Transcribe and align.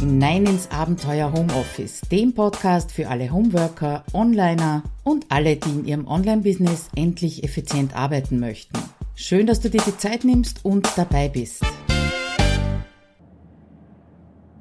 hinein 0.00 0.46
ins 0.46 0.70
Abenteuer 0.70 1.30
Homeoffice, 1.30 2.00
dem 2.10 2.34
Podcast 2.34 2.90
für 2.90 3.10
alle 3.10 3.30
Homeworker, 3.30 4.02
Onliner 4.14 4.82
und 5.04 5.26
alle, 5.28 5.56
die 5.56 5.68
in 5.68 5.84
ihrem 5.84 6.08
Online-Business 6.08 6.88
endlich 6.96 7.44
effizient 7.44 7.94
arbeiten 7.94 8.40
möchten. 8.40 8.78
Schön, 9.14 9.46
dass 9.46 9.60
du 9.60 9.68
dir 9.68 9.82
die 9.86 9.98
Zeit 9.98 10.24
nimmst 10.24 10.64
und 10.64 10.88
dabei 10.96 11.28
bist. 11.28 11.62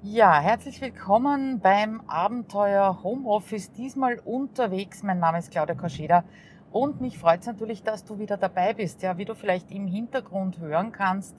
Ja, 0.03 0.41
herzlich 0.41 0.81
willkommen 0.81 1.61
beim 1.61 2.01
Abenteuer 2.07 2.99
Homeoffice, 3.01 3.71
diesmal 3.71 4.19
unterwegs. 4.25 5.03
Mein 5.03 5.19
Name 5.19 5.39
ist 5.39 5.51
Claudia 5.51 5.75
Koscheda 5.75 6.25
und 6.73 6.99
mich 6.99 7.17
freut 7.17 7.39
es 7.39 7.47
natürlich, 7.47 7.81
dass 7.83 8.03
du 8.03 8.19
wieder 8.19 8.35
dabei 8.35 8.73
bist. 8.73 9.01
Ja, 9.03 9.17
wie 9.17 9.23
du 9.23 9.35
vielleicht 9.35 9.71
im 9.71 9.87
Hintergrund 9.87 10.59
hören 10.59 10.91
kannst, 10.91 11.33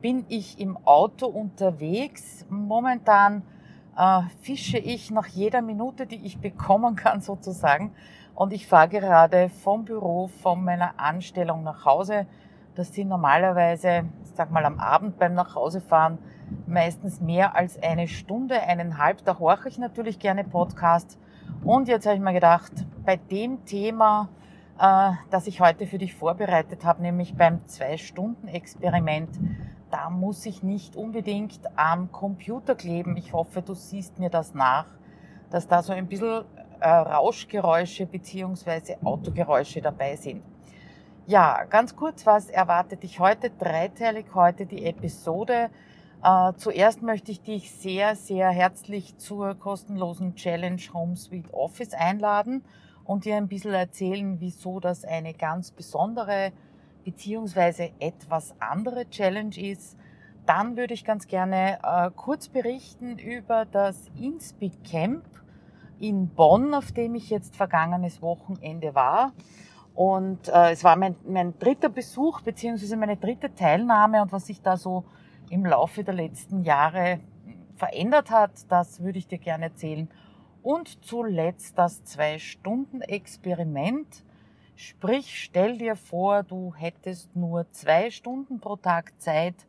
bin 0.00 0.24
ich 0.28 0.60
im 0.60 0.76
Auto 0.84 1.26
unterwegs. 1.26 2.46
Momentan 2.48 3.42
äh, 3.96 4.22
fische 4.40 4.78
ich 4.78 5.10
nach 5.10 5.26
jeder 5.26 5.62
Minute, 5.62 6.06
die 6.06 6.24
ich 6.24 6.38
bekommen 6.38 6.96
kann 6.96 7.20
sozusagen. 7.22 7.92
Und 8.34 8.52
ich 8.52 8.66
fahre 8.66 8.88
gerade 8.88 9.48
vom 9.48 9.84
Büro, 9.84 10.28
von 10.28 10.62
meiner 10.62 10.98
Anstellung 10.98 11.64
nach 11.64 11.84
Hause. 11.84 12.26
Das 12.76 12.94
sind 12.94 13.08
normalerweise, 13.08 14.04
ich 14.22 14.30
sag 14.36 14.52
mal, 14.52 14.64
am 14.64 14.78
Abend 14.78 15.18
beim 15.18 15.34
Nachhausefahren 15.34 16.18
meistens 16.66 17.20
mehr 17.20 17.56
als 17.56 17.82
eine 17.82 18.06
Stunde, 18.06 18.62
eineinhalb. 18.62 19.24
Da 19.24 19.38
horche 19.38 19.68
ich 19.68 19.78
natürlich 19.78 20.18
gerne 20.20 20.44
Podcast. 20.44 21.18
Und 21.64 21.88
jetzt 21.88 22.06
habe 22.06 22.14
ich 22.14 22.22
mir 22.22 22.32
gedacht, 22.32 22.72
bei 23.04 23.16
dem 23.16 23.64
Thema, 23.64 24.28
äh, 24.78 25.10
das 25.30 25.48
ich 25.48 25.60
heute 25.60 25.86
für 25.86 25.98
dich 25.98 26.14
vorbereitet 26.14 26.84
habe, 26.84 27.02
nämlich 27.02 27.34
beim 27.36 27.66
Zwei-Stunden-Experiment, 27.66 29.30
da 29.90 30.10
muss 30.10 30.44
ich 30.46 30.62
nicht 30.62 30.96
unbedingt 30.96 31.60
am 31.76 32.12
Computer 32.12 32.74
kleben. 32.74 33.16
Ich 33.16 33.32
hoffe, 33.32 33.62
du 33.62 33.74
siehst 33.74 34.18
mir 34.18 34.30
das 34.30 34.54
nach, 34.54 34.86
dass 35.50 35.66
da 35.66 35.82
so 35.82 35.92
ein 35.92 36.06
bisschen 36.06 36.44
äh, 36.80 36.88
Rauschgeräusche 36.88 38.06
beziehungsweise 38.06 38.96
Autogeräusche 39.02 39.80
dabei 39.80 40.16
sind. 40.16 40.42
Ja, 41.26 41.64
ganz 41.64 41.94
kurz, 41.96 42.24
was 42.26 42.48
erwartet 42.48 43.02
dich 43.02 43.20
heute? 43.20 43.50
Dreiteilig 43.50 44.26
heute 44.34 44.66
die 44.66 44.86
Episode. 44.86 45.70
Äh, 46.22 46.52
zuerst 46.56 47.02
möchte 47.02 47.32
ich 47.32 47.42
dich 47.42 47.70
sehr, 47.70 48.16
sehr 48.16 48.50
herzlich 48.50 49.16
zur 49.18 49.54
kostenlosen 49.54 50.34
Challenge 50.34 50.80
Home 50.92 51.16
Suite 51.16 51.52
Office 51.52 51.92
einladen 51.92 52.64
und 53.04 53.24
dir 53.24 53.36
ein 53.36 53.48
bisschen 53.48 53.72
erzählen, 53.72 54.40
wieso 54.40 54.80
das 54.80 55.04
eine 55.04 55.32
ganz 55.34 55.70
besondere 55.70 56.52
beziehungsweise 57.04 57.90
etwas 57.98 58.54
andere 58.60 59.08
Challenge 59.08 59.56
ist, 59.56 59.98
dann 60.46 60.76
würde 60.76 60.94
ich 60.94 61.04
ganz 61.04 61.26
gerne 61.26 61.78
äh, 61.82 62.10
kurz 62.16 62.48
berichten 62.48 63.18
über 63.18 63.66
das 63.66 64.08
Inspeak 64.18 64.84
Camp 64.84 65.24
in 65.98 66.28
Bonn, 66.28 66.74
auf 66.74 66.92
dem 66.92 67.14
ich 67.14 67.28
jetzt 67.28 67.56
vergangenes 67.56 68.22
Wochenende 68.22 68.94
war. 68.94 69.32
Und 69.94 70.48
äh, 70.48 70.70
es 70.70 70.84
war 70.84 70.96
mein, 70.96 71.16
mein 71.26 71.58
dritter 71.58 71.88
Besuch 71.88 72.42
beziehungsweise 72.42 72.96
meine 72.96 73.16
dritte 73.16 73.52
Teilnahme 73.54 74.22
und 74.22 74.30
was 74.32 74.46
sich 74.46 74.62
da 74.62 74.76
so 74.76 75.04
im 75.50 75.66
Laufe 75.66 76.04
der 76.04 76.14
letzten 76.14 76.62
Jahre 76.62 77.18
verändert 77.76 78.30
hat, 78.30 78.52
das 78.68 79.02
würde 79.02 79.18
ich 79.18 79.26
dir 79.26 79.38
gerne 79.38 79.64
erzählen. 79.66 80.08
Und 80.62 81.04
zuletzt 81.04 81.76
das 81.78 82.04
Zwei-Stunden-Experiment 82.04 84.24
Sprich, 84.80 85.42
stell 85.42 85.76
dir 85.76 85.96
vor, 85.96 86.44
du 86.44 86.72
hättest 86.72 87.34
nur 87.34 87.68
zwei 87.72 88.10
Stunden 88.10 88.60
pro 88.60 88.76
Tag 88.76 89.12
Zeit, 89.20 89.66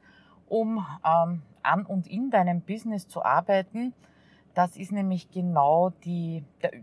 um 0.47 0.85
ähm, 1.03 1.41
an 1.63 1.85
und 1.87 2.05
in 2.05 2.29
deinem 2.29 2.61
Business 2.61 3.07
zu 3.07 3.25
arbeiten. 3.25 3.95
Das 4.53 4.77
ist 4.77 4.91
nämlich 4.91 5.31
genau 5.31 5.89
die, 6.05 6.43
der, 6.61 6.73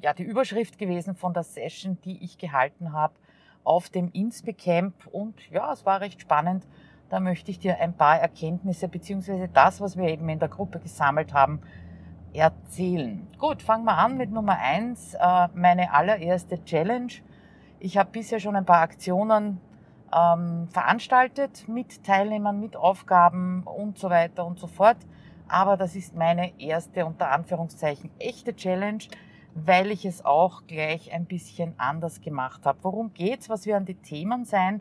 ja, 0.00 0.14
die 0.14 0.22
Überschrift 0.22 0.78
gewesen 0.78 1.16
von 1.16 1.34
der 1.34 1.42
Session, 1.42 1.98
die 2.04 2.22
ich 2.22 2.38
gehalten 2.38 2.92
habe 2.92 3.14
auf 3.64 3.90
dem 3.90 4.12
Inspe 4.12 4.54
Camp. 4.54 5.08
Und 5.08 5.50
ja, 5.50 5.72
es 5.72 5.84
war 5.84 6.00
recht 6.00 6.20
spannend. 6.20 6.64
Da 7.08 7.18
möchte 7.18 7.50
ich 7.50 7.58
dir 7.58 7.80
ein 7.80 7.96
paar 7.96 8.16
Erkenntnisse 8.16 8.86
beziehungsweise 8.86 9.48
das, 9.48 9.80
was 9.80 9.96
wir 9.96 10.06
eben 10.06 10.28
in 10.28 10.38
der 10.38 10.48
Gruppe 10.48 10.78
gesammelt 10.78 11.34
haben, 11.34 11.60
erzählen. 12.32 13.26
Gut, 13.38 13.60
fangen 13.60 13.84
wir 13.84 13.98
an 13.98 14.16
mit 14.16 14.30
Nummer 14.30 14.56
eins, 14.56 15.14
äh, 15.14 15.48
meine 15.52 15.92
allererste 15.92 16.64
Challenge 16.64 17.12
ich 17.82 17.98
habe 17.98 18.10
bisher 18.12 18.38
schon 18.38 18.54
ein 18.54 18.64
paar 18.64 18.80
Aktionen 18.82 19.60
ähm, 20.14 20.68
veranstaltet 20.68 21.66
mit 21.68 22.04
Teilnehmern, 22.04 22.60
mit 22.60 22.76
Aufgaben 22.76 23.64
und 23.64 23.98
so 23.98 24.08
weiter 24.08 24.46
und 24.46 24.60
so 24.60 24.68
fort. 24.68 24.98
Aber 25.48 25.76
das 25.76 25.96
ist 25.96 26.14
meine 26.14 26.58
erste, 26.60 27.04
unter 27.04 27.32
Anführungszeichen, 27.32 28.10
echte 28.20 28.54
Challenge, 28.54 29.02
weil 29.54 29.90
ich 29.90 30.04
es 30.04 30.24
auch 30.24 30.62
gleich 30.68 31.12
ein 31.12 31.24
bisschen 31.24 31.74
anders 31.76 32.20
gemacht 32.20 32.64
habe. 32.66 32.78
Worum 32.82 33.12
geht's? 33.14 33.48
Was 33.48 33.66
werden 33.66 33.84
die 33.84 33.96
Themen 33.96 34.44
sein? 34.44 34.80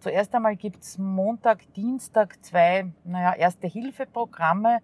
Zuerst 0.00 0.34
einmal 0.34 0.56
gibt's 0.56 0.98
Montag, 0.98 1.72
Dienstag 1.74 2.44
zwei, 2.44 2.90
naja, 3.04 3.34
Erste-Hilfe-Programme 3.34 4.80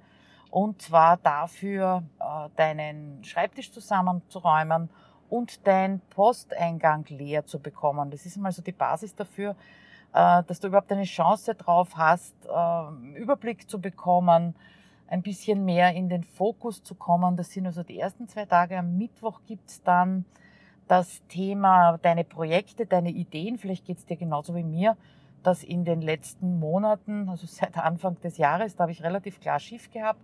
und 0.51 0.83
zwar 0.83 1.17
dafür, 1.17 2.05
äh, 2.21 2.49
deinen 2.55 3.25
Schreibtisch 3.25 3.73
zusammenzuräumen 3.73 4.89
und 5.31 5.67
dein 5.67 6.01
Posteingang 6.11 7.05
leer 7.09 7.45
zu 7.45 7.59
bekommen. 7.59 8.11
Das 8.11 8.27
ist 8.27 8.37
mal 8.37 8.53
so 8.53 8.63
die 8.63 8.73
Basis 8.73 9.15
dafür, 9.15 9.57
äh, 10.13 10.43
dass 10.45 10.61
du 10.61 10.69
überhaupt 10.69 10.93
eine 10.93 11.05
Chance 11.05 11.55
drauf 11.55 11.97
hast, 11.97 12.35
äh, 12.47 13.19
Überblick 13.19 13.69
zu 13.69 13.81
bekommen, 13.81 14.55
ein 15.09 15.23
bisschen 15.23 15.65
mehr 15.65 15.95
in 15.95 16.09
den 16.09 16.25
Fokus 16.25 16.83
zu 16.83 16.95
kommen. 16.95 17.37
Das 17.37 17.53
sind 17.53 17.67
also 17.67 17.83
die 17.83 17.99
ersten 17.99 18.29
zwei 18.29 18.45
Tage. 18.45 18.79
Am 18.79 18.97
Mittwoch 18.97 19.41
gibt's 19.47 19.83
dann 19.83 20.25
das 20.89 21.23
Thema 21.29 21.99
deine 21.99 22.25
Projekte, 22.25 22.87
deine 22.87 23.11
Ideen. 23.11 23.59
Vielleicht 23.59 23.85
geht's 23.85 24.07
dir 24.07 24.17
genauso 24.17 24.55
wie 24.55 24.65
mir, 24.65 24.97
dass 25.43 25.63
in 25.63 25.85
den 25.85 26.01
letzten 26.01 26.59
Monaten, 26.59 27.29
also 27.29 27.47
seit 27.47 27.77
Anfang 27.77 28.21
des 28.21 28.39
Jahres, 28.39 28.77
da 28.77 28.83
habe 28.83 28.93
ich 28.93 29.03
relativ 29.03 29.41
klar 29.41 29.61
Schiff 29.61 29.91
gehabt, 29.91 30.21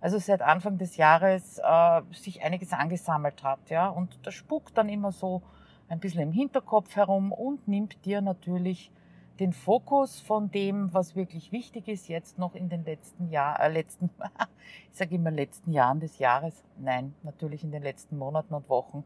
also 0.00 0.18
seit 0.18 0.42
Anfang 0.42 0.78
des 0.78 0.96
Jahres 0.96 1.58
äh, 1.58 2.02
sich 2.12 2.42
einiges 2.42 2.72
angesammelt 2.72 3.42
hat. 3.42 3.70
Ja? 3.70 3.88
Und 3.88 4.18
das 4.22 4.34
spukt 4.34 4.76
dann 4.78 4.88
immer 4.88 5.12
so 5.12 5.42
ein 5.88 6.00
bisschen 6.00 6.20
im 6.20 6.32
Hinterkopf 6.32 6.96
herum 6.96 7.32
und 7.32 7.66
nimmt 7.66 8.04
dir 8.04 8.20
natürlich 8.20 8.92
den 9.40 9.52
Fokus 9.52 10.20
von 10.20 10.50
dem, 10.50 10.92
was 10.92 11.14
wirklich 11.14 11.52
wichtig 11.52 11.88
ist, 11.88 12.08
jetzt 12.08 12.38
noch 12.38 12.54
in 12.54 12.68
den 12.68 12.84
letzten 12.84 13.28
Jahren, 13.30 13.60
äh, 13.60 13.72
letzten, 13.72 14.10
ich 14.90 14.98
sage 14.98 15.14
immer 15.14 15.30
letzten 15.30 15.72
Jahren 15.72 16.00
des 16.00 16.18
Jahres, 16.18 16.64
nein, 16.76 17.14
natürlich 17.22 17.62
in 17.62 17.70
den 17.70 17.82
letzten 17.82 18.18
Monaten 18.18 18.54
und 18.54 18.68
Wochen 18.68 19.04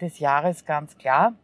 des 0.00 0.18
Jahres, 0.18 0.64
ganz 0.64 0.96
klar. 0.96 1.34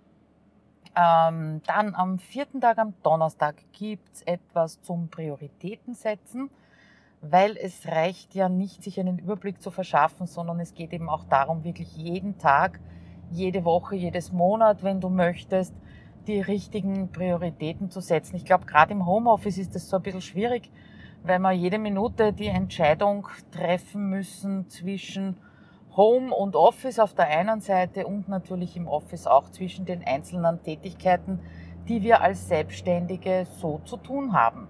Ähm, 0.96 1.60
dann 1.66 1.94
am 1.94 2.18
vierten 2.18 2.60
Tag, 2.60 2.78
am 2.78 2.94
Donnerstag, 3.02 3.56
gibt's 3.72 4.22
etwas 4.22 4.80
zum 4.82 5.08
Prioritäten 5.08 5.94
setzen 5.94 6.50
weil 7.20 7.56
es 7.56 7.86
reicht 7.86 8.34
ja 8.34 8.48
nicht, 8.48 8.82
sich 8.82 9.00
einen 9.00 9.18
Überblick 9.18 9.60
zu 9.60 9.70
verschaffen, 9.70 10.26
sondern 10.26 10.60
es 10.60 10.74
geht 10.74 10.92
eben 10.92 11.08
auch 11.08 11.24
darum, 11.24 11.64
wirklich 11.64 11.96
jeden 11.96 12.38
Tag, 12.38 12.80
jede 13.30 13.64
Woche, 13.64 13.96
jedes 13.96 14.32
Monat, 14.32 14.82
wenn 14.82 15.00
du 15.00 15.08
möchtest, 15.08 15.74
die 16.26 16.40
richtigen 16.40 17.10
Prioritäten 17.10 17.90
zu 17.90 18.00
setzen. 18.00 18.36
Ich 18.36 18.44
glaube, 18.44 18.66
gerade 18.66 18.92
im 18.92 19.06
Homeoffice 19.06 19.58
ist 19.58 19.74
das 19.74 19.88
so 19.88 19.96
ein 19.96 20.02
bisschen 20.02 20.22
schwierig, 20.22 20.70
weil 21.22 21.38
wir 21.38 21.52
jede 21.52 21.78
Minute 21.78 22.32
die 22.32 22.48
Entscheidung 22.48 23.28
treffen 23.50 24.10
müssen 24.10 24.68
zwischen 24.68 25.36
Home 25.96 26.34
und 26.34 26.56
Office 26.56 26.98
auf 26.98 27.14
der 27.14 27.28
einen 27.28 27.60
Seite 27.60 28.06
und 28.06 28.28
natürlich 28.28 28.76
im 28.76 28.86
Office 28.86 29.26
auch 29.26 29.50
zwischen 29.50 29.86
den 29.86 30.06
einzelnen 30.06 30.62
Tätigkeiten, 30.62 31.40
die 31.88 32.02
wir 32.02 32.20
als 32.20 32.48
Selbstständige 32.48 33.46
so 33.58 33.80
zu 33.84 33.96
tun 33.96 34.32
haben. 34.32 34.68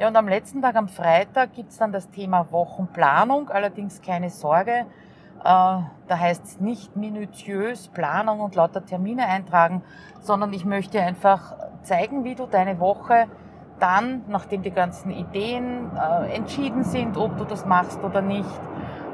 Ja, 0.00 0.06
und 0.06 0.14
am 0.14 0.28
letzten 0.28 0.62
Tag, 0.62 0.76
am 0.76 0.86
Freitag, 0.86 1.54
gibt's 1.54 1.76
dann 1.78 1.90
das 1.90 2.08
Thema 2.10 2.52
Wochenplanung. 2.52 3.50
Allerdings 3.50 4.00
keine 4.00 4.30
Sorge, 4.30 4.70
äh, 4.70 4.84
da 5.42 5.84
heißt 6.08 6.44
es 6.44 6.60
nicht 6.60 6.94
minutiös 6.94 7.88
Planung 7.88 8.38
und 8.38 8.54
lauter 8.54 8.86
Termine 8.86 9.26
eintragen, 9.26 9.82
sondern 10.20 10.52
ich 10.52 10.64
möchte 10.64 11.00
einfach 11.00 11.56
zeigen, 11.82 12.22
wie 12.22 12.36
du 12.36 12.46
deine 12.46 12.78
Woche 12.78 13.26
dann, 13.80 14.22
nachdem 14.28 14.62
die 14.62 14.70
ganzen 14.70 15.10
Ideen 15.10 15.90
äh, 15.96 16.32
entschieden 16.32 16.84
sind, 16.84 17.16
ob 17.16 17.36
du 17.36 17.44
das 17.44 17.66
machst 17.66 18.00
oder 18.04 18.22
nicht, 18.22 18.48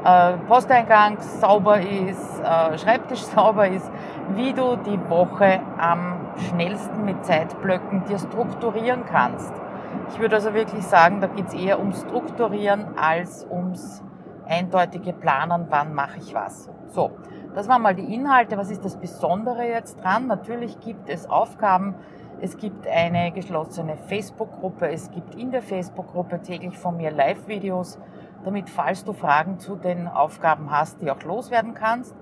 äh, 0.04 0.34
Posteingang 0.46 1.16
sauber 1.22 1.80
ist, 1.80 2.40
äh, 2.40 2.76
Schreibtisch 2.76 3.22
sauber 3.34 3.68
ist, 3.68 3.90
wie 4.34 4.52
du 4.52 4.76
die 4.76 5.00
Woche 5.08 5.60
am 5.78 6.26
schnellsten 6.50 7.06
mit 7.06 7.24
Zeitblöcken 7.24 8.04
dir 8.04 8.18
strukturieren 8.18 9.06
kannst. 9.10 9.63
Ich 10.10 10.18
würde 10.18 10.36
also 10.36 10.54
wirklich 10.54 10.84
sagen, 10.84 11.20
da 11.20 11.26
geht 11.26 11.48
es 11.48 11.54
eher 11.54 11.78
ums 11.78 12.00
Strukturieren 12.00 12.98
als 12.98 13.46
ums 13.50 14.02
eindeutige 14.46 15.12
Planen, 15.12 15.66
wann 15.70 15.94
mache 15.94 16.18
ich 16.18 16.34
was. 16.34 16.70
So, 16.88 17.12
das 17.54 17.68
waren 17.68 17.82
mal 17.82 17.94
die 17.94 18.14
Inhalte. 18.14 18.56
Was 18.56 18.70
ist 18.70 18.84
das 18.84 18.96
Besondere 18.96 19.66
jetzt 19.66 20.02
dran? 20.02 20.26
Natürlich 20.26 20.80
gibt 20.80 21.08
es 21.08 21.28
Aufgaben. 21.28 21.94
Es 22.40 22.56
gibt 22.56 22.86
eine 22.86 23.32
geschlossene 23.32 23.96
Facebook-Gruppe. 23.96 24.88
Es 24.88 25.10
gibt 25.10 25.34
in 25.34 25.50
der 25.50 25.62
Facebook-Gruppe 25.62 26.42
täglich 26.42 26.76
von 26.76 26.96
mir 26.96 27.10
Live-Videos 27.10 27.98
damit 28.44 28.70
falls 28.70 29.04
du 29.04 29.12
Fragen 29.12 29.58
zu 29.58 29.76
den 29.76 30.06
Aufgaben 30.06 30.70
hast, 30.70 31.00
die 31.00 31.10
auch 31.10 31.22
loswerden 31.22 31.74
kannst. 31.74 32.14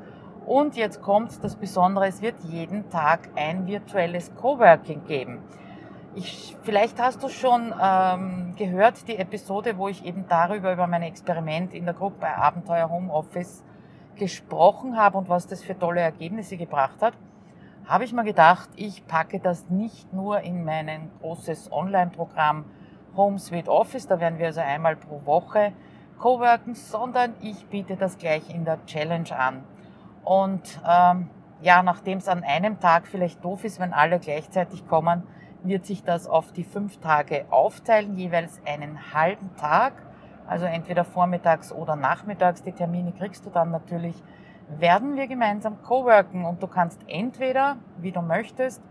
Und 0.46 0.76
jetzt 0.76 1.02
kommt 1.02 1.42
das 1.44 1.56
Besondere, 1.56 2.06
es 2.06 2.22
wird 2.22 2.34
jeden 2.44 2.88
Tag 2.90 3.28
ein 3.36 3.66
virtuelles 3.66 4.34
Coworking 4.34 5.04
geben. 5.04 5.38
Ich, 6.14 6.54
vielleicht 6.62 7.00
hast 7.00 7.22
du 7.22 7.30
schon 7.30 7.72
ähm, 7.80 8.54
gehört, 8.56 9.08
die 9.08 9.16
Episode, 9.16 9.78
wo 9.78 9.88
ich 9.88 10.04
eben 10.04 10.26
darüber, 10.28 10.70
über 10.74 10.86
mein 10.86 11.02
Experiment 11.02 11.72
in 11.72 11.86
der 11.86 11.94
Gruppe 11.94 12.26
Abenteuer 12.26 12.90
Homeoffice 12.90 13.64
gesprochen 14.16 14.98
habe 14.98 15.16
und 15.16 15.30
was 15.30 15.46
das 15.46 15.62
für 15.62 15.78
tolle 15.78 16.02
Ergebnisse 16.02 16.58
gebracht 16.58 17.00
hat, 17.00 17.14
habe 17.86 18.04
ich 18.04 18.12
mir 18.12 18.24
gedacht, 18.24 18.68
ich 18.76 19.06
packe 19.06 19.40
das 19.40 19.70
nicht 19.70 20.12
nur 20.12 20.40
in 20.40 20.64
mein 20.66 21.10
großes 21.20 21.72
Online-Programm 21.72 22.66
Home 23.16 23.38
Suite 23.38 23.68
Office, 23.68 24.06
da 24.06 24.20
werden 24.20 24.38
wir 24.38 24.46
also 24.46 24.60
einmal 24.60 24.96
pro 24.96 25.24
Woche 25.24 25.72
coworken, 26.18 26.74
sondern 26.74 27.32
ich 27.40 27.66
biete 27.68 27.96
das 27.96 28.18
gleich 28.18 28.54
in 28.54 28.66
der 28.66 28.84
Challenge 28.84 29.34
an. 29.34 29.64
Und 30.24 30.78
ähm, 30.86 31.30
ja, 31.62 31.82
nachdem 31.82 32.18
es 32.18 32.28
an 32.28 32.44
einem 32.44 32.80
Tag 32.80 33.06
vielleicht 33.06 33.42
doof 33.42 33.64
ist, 33.64 33.80
wenn 33.80 33.94
alle 33.94 34.18
gleichzeitig 34.18 34.86
kommen, 34.86 35.22
wird 35.64 35.86
sich 35.86 36.04
das 36.04 36.26
auf 36.26 36.52
die 36.52 36.64
fünf 36.64 36.98
Tage 36.98 37.46
aufteilen, 37.50 38.16
jeweils 38.16 38.60
einen 38.66 39.12
halben 39.14 39.54
Tag. 39.56 39.94
Also 40.46 40.66
entweder 40.66 41.04
vormittags 41.04 41.72
oder 41.72 41.96
nachmittags. 41.96 42.62
Die 42.62 42.72
Termine 42.72 43.12
kriegst 43.12 43.46
du 43.46 43.50
dann 43.50 43.70
natürlich. 43.70 44.22
Werden 44.68 45.16
wir 45.16 45.26
gemeinsam 45.26 45.82
coworken 45.82 46.44
und 46.44 46.62
du 46.62 46.66
kannst 46.66 47.00
entweder, 47.06 47.76
wie 47.98 48.12
du 48.12 48.22
möchtest, 48.22 48.82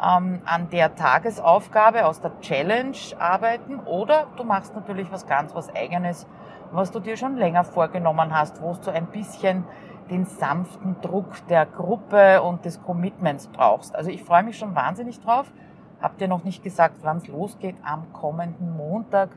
ähm, 0.00 0.42
an 0.44 0.68
der 0.70 0.94
Tagesaufgabe 0.94 2.06
aus 2.06 2.20
der 2.20 2.38
Challenge 2.40 2.96
arbeiten 3.18 3.80
oder 3.80 4.26
du 4.36 4.44
machst 4.44 4.74
natürlich 4.74 5.10
was 5.10 5.26
ganz 5.26 5.54
was 5.54 5.74
eigenes, 5.74 6.26
was 6.70 6.90
du 6.90 7.00
dir 7.00 7.16
schon 7.16 7.36
länger 7.36 7.64
vorgenommen 7.64 8.36
hast, 8.36 8.60
wo 8.62 8.74
du 8.74 8.90
ein 8.90 9.06
bisschen 9.06 9.64
den 10.10 10.24
sanften 10.24 11.00
Druck 11.00 11.46
der 11.48 11.66
Gruppe 11.66 12.42
und 12.42 12.64
des 12.64 12.82
Commitments 12.82 13.48
brauchst. 13.48 13.94
Also 13.94 14.10
ich 14.10 14.22
freue 14.22 14.42
mich 14.42 14.58
schon 14.58 14.74
wahnsinnig 14.74 15.20
drauf. 15.20 15.52
Habt 16.00 16.20
ihr 16.20 16.28
noch 16.28 16.44
nicht 16.44 16.62
gesagt, 16.62 16.98
wann 17.02 17.18
es 17.18 17.28
losgeht? 17.28 17.76
Am 17.82 18.12
kommenden 18.12 18.76
Montag, 18.76 19.30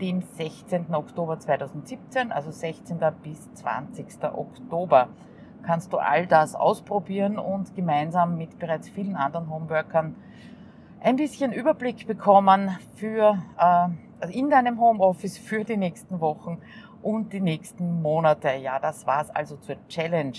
dem 0.00 0.22
16. 0.22 0.94
Oktober 0.94 1.38
2017, 1.38 2.32
also 2.32 2.50
16. 2.50 2.98
bis 3.22 3.52
20. 3.54 4.06
Oktober, 4.32 5.08
kannst 5.62 5.92
du 5.92 5.98
all 5.98 6.26
das 6.26 6.54
ausprobieren 6.54 7.38
und 7.38 7.74
gemeinsam 7.74 8.38
mit 8.38 8.58
bereits 8.58 8.88
vielen 8.88 9.16
anderen 9.16 9.50
Homeworkern 9.50 10.16
ein 11.00 11.16
bisschen 11.16 11.52
Überblick 11.52 12.06
bekommen 12.06 12.76
für 12.94 13.38
äh, 13.58 14.32
in 14.32 14.50
deinem 14.50 14.80
Homeoffice 14.80 15.38
für 15.38 15.64
die 15.64 15.76
nächsten 15.76 16.20
Wochen 16.20 16.58
und 17.02 17.32
die 17.32 17.40
nächsten 17.40 18.02
Monate. 18.02 18.50
Ja, 18.54 18.78
das 18.78 19.06
war's 19.06 19.30
also 19.30 19.56
zur 19.56 19.76
Challenge. 19.88 20.38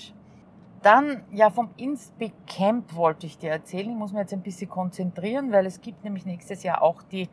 Dann, 0.82 1.24
ja, 1.32 1.50
vom 1.50 1.72
Inspeak 1.76 2.34
Camp 2.48 2.96
wollte 2.96 3.26
ich 3.26 3.38
dir 3.38 3.50
erzählen. 3.50 3.90
Ich 3.90 3.96
muss 3.96 4.14
mich 4.14 4.22
jetzt 4.22 4.34
ein 4.34 4.42
bisschen 4.42 4.70
konzentrieren, 4.70 5.52
weil 5.52 5.66
es 5.66 5.82
gibt 5.82 6.04
nämlich 6.04 6.26
nächstes 6.26 6.64
Jahr 6.64 6.82
auch 6.82 7.02
die 7.02 7.28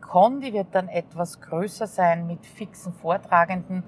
Con. 0.00 0.40
Die 0.40 0.52
wird 0.52 0.68
dann 0.72 0.88
etwas 0.88 1.40
größer 1.40 1.86
sein 1.86 2.26
mit 2.26 2.46
fixen 2.46 2.92
Vortragenden. 2.94 3.82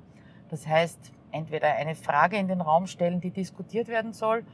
Das 0.48 0.66
heißt, 0.66 1.12
entweder 1.30 1.74
eine 1.74 1.94
Frage 1.94 2.36
in 2.36 2.48
den 2.48 2.60
Raum 2.60 2.86
stellen, 2.86 3.20
die 3.20 3.30
diskutiert 3.30 3.88
werden 3.88 4.12
soll, 4.12 4.44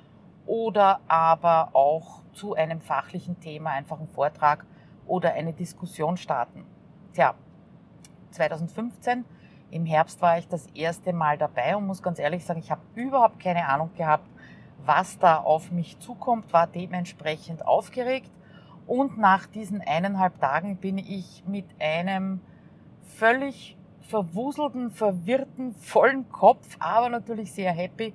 oder 0.47 1.01
aber 1.09 1.71
auch 1.75 2.23
zu 2.33 2.55
einem 2.55 2.81
fachlichen 2.81 3.39
Thema 3.41 3.71
einfach 3.71 3.99
einen 3.99 4.09
Vortrag 4.09 4.65
oder 5.07 5.33
eine 5.35 5.53
Diskussion 5.53 6.17
starten. 6.17 6.65
Tja, 7.13 7.35
2015 8.31 9.25
im 9.71 9.87
Herbst 9.87 10.21
war 10.23 10.39
ich 10.39 10.49
das 10.49 10.67
erste 10.75 11.13
Mal 11.13 11.39
dabei 11.39 11.77
und 11.77 11.87
muss 11.87 12.03
ganz 12.03 12.19
ehrlich 12.19 12.45
sagen, 12.45 12.61
ich 12.61 12.71
habe 12.71 12.83
überhaupt 12.95 13.39
keine 13.41 13.69
Ahnung 13.69 13.91
gehabt, 13.95 14.29
was 14.85 15.19
da 15.19 15.39
auf 15.39 15.71
mich 15.71 15.99
zukommt, 15.99 16.53
war 16.53 16.67
dementsprechend 16.67 17.67
aufgeregt 17.67 18.31
und 18.91 19.19
nach 19.19 19.47
diesen 19.47 19.81
eineinhalb 19.81 20.41
Tagen 20.41 20.77
bin 20.77 20.99
ich 20.99 21.45
mit 21.47 21.65
einem 21.79 22.41
völlig 23.05 23.77
verwuselten, 24.01 24.91
verwirrten, 24.91 25.77
vollen 25.77 26.29
Kopf, 26.29 26.77
aber 26.81 27.09
natürlich 27.09 27.53
sehr 27.53 27.71
happy 27.71 28.13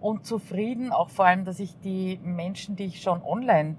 und 0.00 0.26
zufrieden. 0.26 0.92
Auch 0.92 1.08
vor 1.08 1.24
allem, 1.24 1.46
dass 1.46 1.58
ich 1.60 1.80
die 1.80 2.20
Menschen, 2.22 2.76
die 2.76 2.84
ich 2.84 3.00
schon 3.00 3.22
online 3.22 3.76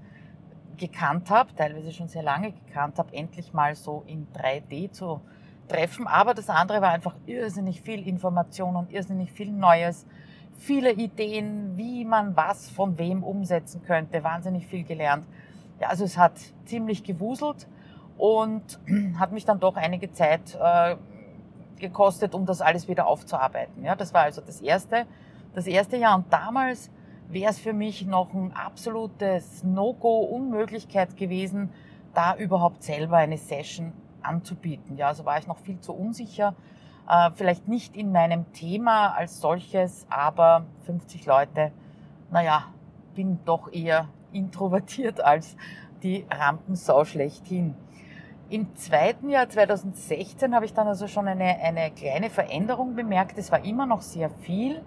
gekannt 0.77 1.29
habe, 1.29 1.53
teilweise 1.53 1.91
schon 1.91 2.07
sehr 2.07 2.23
lange 2.23 2.51
gekannt 2.51 2.97
habe, 2.97 3.13
endlich 3.13 3.53
mal 3.53 3.75
so 3.75 4.03
in 4.07 4.25
3D 4.33 4.91
zu 4.91 5.21
treffen. 5.67 6.07
Aber 6.07 6.33
das 6.33 6.49
andere 6.49 6.81
war 6.81 6.89
einfach 6.89 7.15
irrsinnig 7.27 7.83
viel 7.83 8.07
Information 8.07 8.75
und 8.75 8.91
irrsinnig 8.91 9.31
viel 9.31 9.51
Neues, 9.51 10.07
viele 10.57 10.93
Ideen, 10.93 11.77
wie 11.77 12.05
man 12.05 12.35
was 12.35 12.71
von 12.71 12.97
wem 12.97 13.23
umsetzen 13.23 13.83
könnte, 13.83 14.23
wahnsinnig 14.23 14.65
viel 14.65 14.83
gelernt. 14.83 15.27
Ja, 15.79 15.87
also 15.87 16.03
es 16.03 16.17
hat 16.17 16.33
ziemlich 16.65 17.03
gewuselt 17.03 17.67
und 18.17 18.79
hat 19.19 19.31
mich 19.31 19.45
dann 19.45 19.59
doch 19.59 19.75
einige 19.75 20.11
Zeit 20.11 20.57
äh, 20.61 20.97
gekostet, 21.79 22.35
um 22.35 22.45
das 22.45 22.61
alles 22.61 22.87
wieder 22.87 23.07
aufzuarbeiten. 23.07 23.83
Ja, 23.83 23.95
das 23.95 24.13
war 24.13 24.23
also 24.23 24.41
das 24.41 24.61
erste, 24.61 25.05
das 25.53 25.67
erste 25.67 25.97
Jahr. 25.97 26.15
Und 26.15 26.31
damals 26.31 26.91
wäre 27.29 27.51
es 27.51 27.59
für 27.59 27.73
mich 27.73 28.05
noch 28.05 28.33
ein 28.33 28.53
absolutes 28.53 29.63
No-Go, 29.63 30.19
Unmöglichkeit 30.19 31.15
gewesen, 31.15 31.69
da 32.13 32.35
überhaupt 32.35 32.83
selber 32.83 33.17
eine 33.17 33.37
Session 33.37 33.93
anzubieten. 34.21 34.97
Ja, 34.97 35.07
also 35.07 35.25
war 35.25 35.37
ich 35.37 35.47
noch 35.47 35.59
viel 35.59 35.79
zu 35.79 35.93
unsicher. 35.93 36.55
Äh, 37.07 37.31
vielleicht 37.35 37.67
nicht 37.67 37.95
in 37.95 38.11
meinem 38.11 38.51
Thema 38.51 39.13
als 39.15 39.39
solches, 39.39 40.05
aber 40.09 40.65
50 40.85 41.25
Leute, 41.25 41.71
naja, 42.31 42.65
bin 43.15 43.39
doch 43.45 43.71
eher 43.71 44.09
introvertiert 44.31 45.23
als 45.23 45.55
die 46.03 46.25
Rampensau 46.29 47.05
schlechthin. 47.05 47.75
Im 48.49 48.75
zweiten 48.75 49.29
Jahr 49.29 49.47
2016 49.47 50.55
habe 50.55 50.65
ich 50.65 50.73
dann 50.73 50.87
also 50.87 51.07
schon 51.07 51.27
eine, 51.27 51.59
eine 51.59 51.91
kleine 51.91 52.31
Veränderung 52.31 52.95
bemerkt. 52.95 53.37
Es 53.37 53.51
war 53.51 53.63
immer 53.63 53.85
noch 53.85 54.01
sehr 54.01 54.29
viel, 54.29 54.81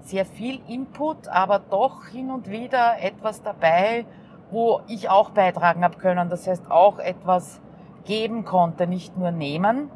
sehr 0.00 0.24
viel 0.24 0.60
Input, 0.66 1.28
aber 1.28 1.60
doch 1.60 2.06
hin 2.06 2.30
und 2.30 2.50
wieder 2.50 3.00
etwas 3.00 3.42
dabei, 3.42 4.06
wo 4.50 4.80
ich 4.88 5.08
auch 5.08 5.30
beitragen 5.30 5.84
habe 5.84 5.98
können. 5.98 6.28
Das 6.30 6.48
heißt, 6.48 6.68
auch 6.70 6.98
etwas 6.98 7.60
geben 8.04 8.44
konnte, 8.44 8.88
nicht 8.88 9.16
nur 9.16 9.30
nehmen. 9.30 9.88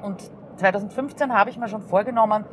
Und 0.00 0.30
2015 0.56 1.32
habe 1.32 1.50
ich 1.50 1.58
mir 1.58 1.68
schon 1.68 1.82
vorgenommen, 1.82 2.44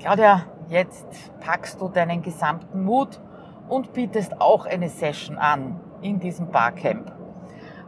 Claudia, 0.00 0.46
jetzt 0.68 1.06
packst 1.40 1.80
du 1.80 1.88
deinen 1.88 2.22
gesamten 2.22 2.84
Mut 2.84 3.20
und 3.68 3.92
bietest 3.92 4.40
auch 4.40 4.66
eine 4.66 4.88
Session 4.88 5.38
an 5.38 5.80
in 6.00 6.18
diesem 6.18 6.48
Barcamp. 6.50 7.12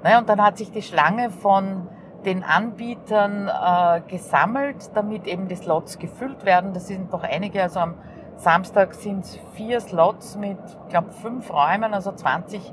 Naja, 0.03 0.19
und 0.19 0.29
dann 0.29 0.43
hat 0.43 0.59
sich 0.59 0.71
die 0.71 0.83
Schlange 0.83 1.31
von 1.31 1.89
den 2.25 2.43
Anbietern 2.43 3.49
äh, 3.49 4.01
gesammelt, 4.09 4.91
damit 4.95 5.27
eben 5.27 5.49
die 5.49 5.57
Slots 5.57 5.99
gefüllt 5.99 6.45
werden. 6.45 6.73
Das 6.73 6.87
sind 6.87 7.13
doch 7.13 7.23
einige, 7.23 7.63
also 7.63 7.81
am 7.81 7.95
Samstag 8.37 8.95
sind 8.95 9.25
es 9.25 9.39
vier 9.55 9.81
Slots 9.81 10.37
mit, 10.37 10.59
ich 10.85 10.89
glaube, 10.91 11.11
fünf 11.13 11.53
Räumen, 11.53 11.95
also 11.95 12.13
20 12.13 12.73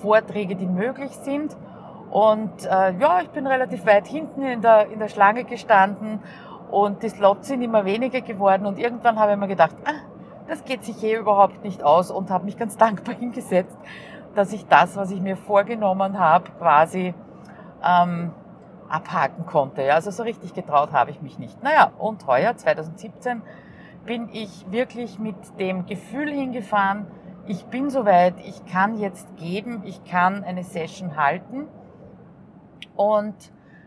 Vorträge, 0.00 0.56
die 0.56 0.66
möglich 0.66 1.12
sind. 1.12 1.56
Und 2.10 2.66
äh, 2.66 2.92
ja, 2.98 3.20
ich 3.22 3.30
bin 3.30 3.46
relativ 3.46 3.86
weit 3.86 4.06
hinten 4.06 4.42
in 4.42 4.60
der, 4.60 4.90
in 4.90 4.98
der 4.98 5.08
Schlange 5.08 5.44
gestanden 5.44 6.20
und 6.70 7.02
die 7.02 7.08
Slots 7.08 7.48
sind 7.48 7.62
immer 7.62 7.84
weniger 7.84 8.20
geworden 8.20 8.66
und 8.66 8.78
irgendwann 8.78 9.18
habe 9.18 9.32
ich 9.32 9.38
mir 9.38 9.48
gedacht, 9.48 9.74
ah, 9.84 10.11
das 10.48 10.64
geht 10.64 10.84
sich 10.84 10.96
hier 10.96 11.18
überhaupt 11.18 11.64
nicht 11.64 11.82
aus 11.82 12.10
und 12.10 12.30
habe 12.30 12.44
mich 12.44 12.56
ganz 12.56 12.76
dankbar 12.78 13.14
hingesetzt, 13.14 13.76
dass 14.34 14.52
ich 14.52 14.66
das, 14.66 14.96
was 14.96 15.10
ich 15.10 15.20
mir 15.20 15.36
vorgenommen 15.36 16.18
habe, 16.18 16.50
quasi 16.58 17.14
ähm, 17.84 18.32
abhaken 18.88 19.46
konnte. 19.46 19.82
Ja, 19.82 19.94
also 19.94 20.10
so 20.10 20.22
richtig 20.22 20.54
getraut 20.54 20.92
habe 20.92 21.10
ich 21.10 21.22
mich 21.22 21.38
nicht. 21.38 21.62
Naja, 21.62 21.92
und 21.98 22.26
heuer, 22.26 22.56
2017, 22.56 23.42
bin 24.04 24.28
ich 24.32 24.70
wirklich 24.70 25.18
mit 25.18 25.36
dem 25.58 25.86
Gefühl 25.86 26.30
hingefahren, 26.30 27.06
ich 27.46 27.64
bin 27.66 27.90
soweit, 27.90 28.34
ich 28.44 28.64
kann 28.66 28.98
jetzt 28.98 29.36
geben, 29.36 29.82
ich 29.84 30.04
kann 30.04 30.44
eine 30.44 30.62
Session 30.62 31.16
halten. 31.16 31.66
Und 32.94 33.34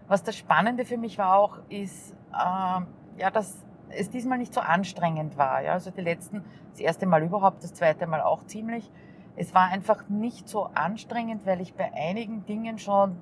was 0.07 0.24
das 0.24 0.35
Spannende 0.35 0.83
für 0.83 0.97
mich 0.97 1.17
war 1.17 1.38
auch, 1.38 1.59
ist, 1.69 2.12
äh, 2.33 3.21
ja, 3.21 3.31
dass 3.31 3.64
es 3.89 4.09
diesmal 4.09 4.37
nicht 4.37 4.53
so 4.53 4.61
anstrengend 4.61 5.37
war. 5.37 5.61
Ja? 5.61 5.73
Also 5.73 5.91
die 5.91 6.01
letzten, 6.01 6.43
das 6.71 6.79
erste 6.79 7.05
Mal 7.05 7.23
überhaupt, 7.23 7.63
das 7.63 7.73
zweite 7.73 8.07
Mal 8.07 8.21
auch 8.21 8.45
ziemlich. 8.45 8.91
Es 9.35 9.53
war 9.53 9.67
einfach 9.67 10.07
nicht 10.09 10.47
so 10.47 10.69
anstrengend, 10.73 11.45
weil 11.45 11.61
ich 11.61 11.73
bei 11.73 11.91
einigen 11.93 12.45
Dingen 12.45 12.77
schon 12.79 13.17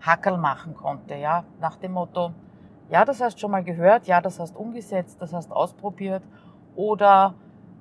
Hackerl 0.00 0.38
machen 0.38 0.74
konnte. 0.74 1.14
Ja? 1.14 1.44
Nach 1.60 1.76
dem 1.76 1.92
Motto, 1.92 2.32
ja, 2.88 3.04
das 3.04 3.20
hast 3.20 3.38
schon 3.38 3.52
mal 3.52 3.62
gehört, 3.62 4.06
ja, 4.08 4.20
das 4.20 4.40
hast 4.40 4.56
umgesetzt, 4.56 5.22
das 5.22 5.32
hast 5.32 5.52
ausprobiert. 5.52 6.24
Oder 6.74 7.34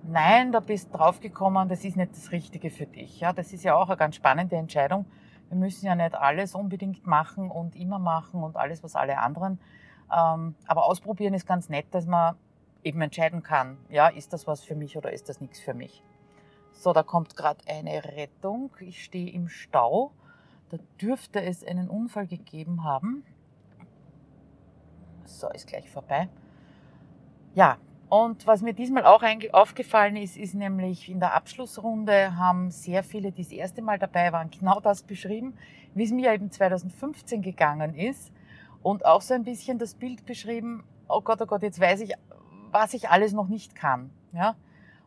nein, 0.04 0.52
da 0.52 0.60
bist 0.60 0.94
draufgekommen, 0.94 1.68
das 1.68 1.84
ist 1.84 1.98
nicht 1.98 2.12
das 2.12 2.32
Richtige 2.32 2.70
für 2.70 2.86
dich. 2.86 3.20
Ja, 3.20 3.34
das 3.34 3.52
ist 3.54 3.64
ja 3.64 3.76
auch 3.76 3.88
eine 3.88 3.98
ganz 3.98 4.16
spannende 4.16 4.56
Entscheidung. 4.56 5.06
Wir 5.48 5.58
müssen 5.58 5.88
ja 5.88 5.96
nicht 5.96 6.14
alles 6.16 6.54
unbedingt 6.54 7.08
machen 7.08 7.50
und 7.50 7.76
immer 7.76 7.98
machen 7.98 8.44
und 8.44 8.56
alles, 8.56 8.84
was 8.84 8.96
alle 8.96 9.18
anderen 9.18 9.60
aber 10.10 10.86
ausprobieren 10.86 11.34
ist 11.34 11.48
ganz 11.48 11.70
nett, 11.70 11.86
dass 11.92 12.06
man 12.06 12.36
eben 12.84 13.02
entscheiden 13.02 13.44
kann, 13.44 13.78
ja, 13.90 14.08
ist 14.08 14.34
das 14.34 14.48
was 14.48 14.64
für 14.64 14.76
mich 14.76 14.98
oder 14.98 15.12
ist 15.12 15.30
das 15.30 15.42
nichts 15.42 15.60
für 15.60 15.74
mich. 15.74 16.04
So, 16.72 16.94
da 16.94 17.04
kommt 17.04 17.36
gerade 17.36 17.60
eine 17.68 18.04
Rettung. 18.04 18.72
Ich 18.80 19.04
stehe 19.04 19.32
im 19.32 19.50
Stau. 19.50 20.12
Da 20.70 20.78
dürfte 21.02 21.42
es 21.42 21.64
einen 21.64 21.90
Unfall 21.90 22.28
gegeben 22.28 22.84
haben. 22.84 23.26
So, 25.26 25.50
ist 25.50 25.68
gleich 25.68 25.90
vorbei. 25.90 26.30
Ja, 27.54 27.78
und 28.08 28.48
was 28.48 28.62
mir 28.62 28.74
diesmal 28.74 29.06
auch 29.06 29.24
aufgefallen 29.52 30.16
ist, 30.16 30.38
ist 30.38 30.56
nämlich 30.56 31.10
in 31.10 31.20
der 31.20 31.36
Abschlussrunde 31.36 32.38
haben 32.38 32.72
sehr 32.72 33.04
viele, 33.04 33.32
die 33.32 33.44
das 33.44 33.52
erste 33.52 33.82
Mal 33.82 34.00
dabei 34.00 34.32
waren, 34.32 34.50
genau 34.50 34.80
das 34.80 35.04
beschrieben, 35.04 35.56
wie 35.94 36.04
es 36.04 36.12
mir 36.12 36.34
eben 36.34 36.50
2015 36.50 37.42
gegangen 37.42 37.94
ist 37.94 38.32
und 38.82 39.06
auch 39.06 39.22
so 39.22 39.34
ein 39.34 39.44
bisschen 39.44 39.78
das 39.78 39.96
Bild 39.96 40.26
beschrieben, 40.26 40.84
oh 41.08 41.22
Gott, 41.22 41.42
oh 41.42 41.46
Gott, 41.46 41.64
jetzt 41.64 41.80
weiß 41.80 42.02
ich, 42.02 42.14
was 42.72 42.94
ich 42.94 43.10
alles 43.10 43.34
noch 43.34 43.48
nicht 43.48 43.76
kann, 43.76 44.12
ja, 44.32 44.56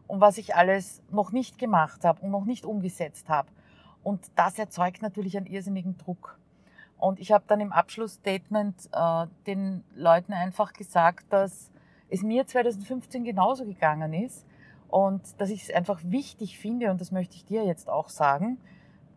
und 0.07 0.21
was 0.21 0.39
ich 0.39 0.55
alles 0.55 1.03
noch 1.11 1.33
nicht 1.33 1.59
gemacht 1.59 2.05
habe 2.05 2.21
und 2.23 2.31
noch 2.31 2.45
nicht 2.45 2.65
umgesetzt 2.65 3.29
habe. 3.29 3.49
Und 4.03 4.21
das 4.35 4.59
erzeugt 4.59 5.01
natürlich 5.01 5.37
einen 5.37 5.47
irrsinnigen 5.47 5.97
Druck. 5.97 6.39
Und 6.99 7.19
ich 7.19 7.33
habe 7.33 7.45
dann 7.47 7.61
im 7.61 7.73
Abschlussstatement 7.73 8.89
äh, 8.93 9.27
den 9.47 9.85
Leuten 9.95 10.33
einfach 10.33 10.73
gesagt, 10.73 11.33
dass 11.33 11.71
es 12.09 12.23
mir 12.23 12.47
2015 12.47 13.25
genauso 13.25 13.65
gegangen 13.65 14.13
ist 14.13 14.47
und 14.89 15.41
dass 15.41 15.51
ich 15.51 15.63
es 15.63 15.75
einfach 15.75 16.01
wichtig 16.05 16.59
finde, 16.59 16.91
und 16.91 17.01
das 17.01 17.11
möchte 17.11 17.35
ich 17.35 17.45
dir 17.45 17.65
jetzt 17.65 17.89
auch 17.89 18.09
sagen, 18.09 18.59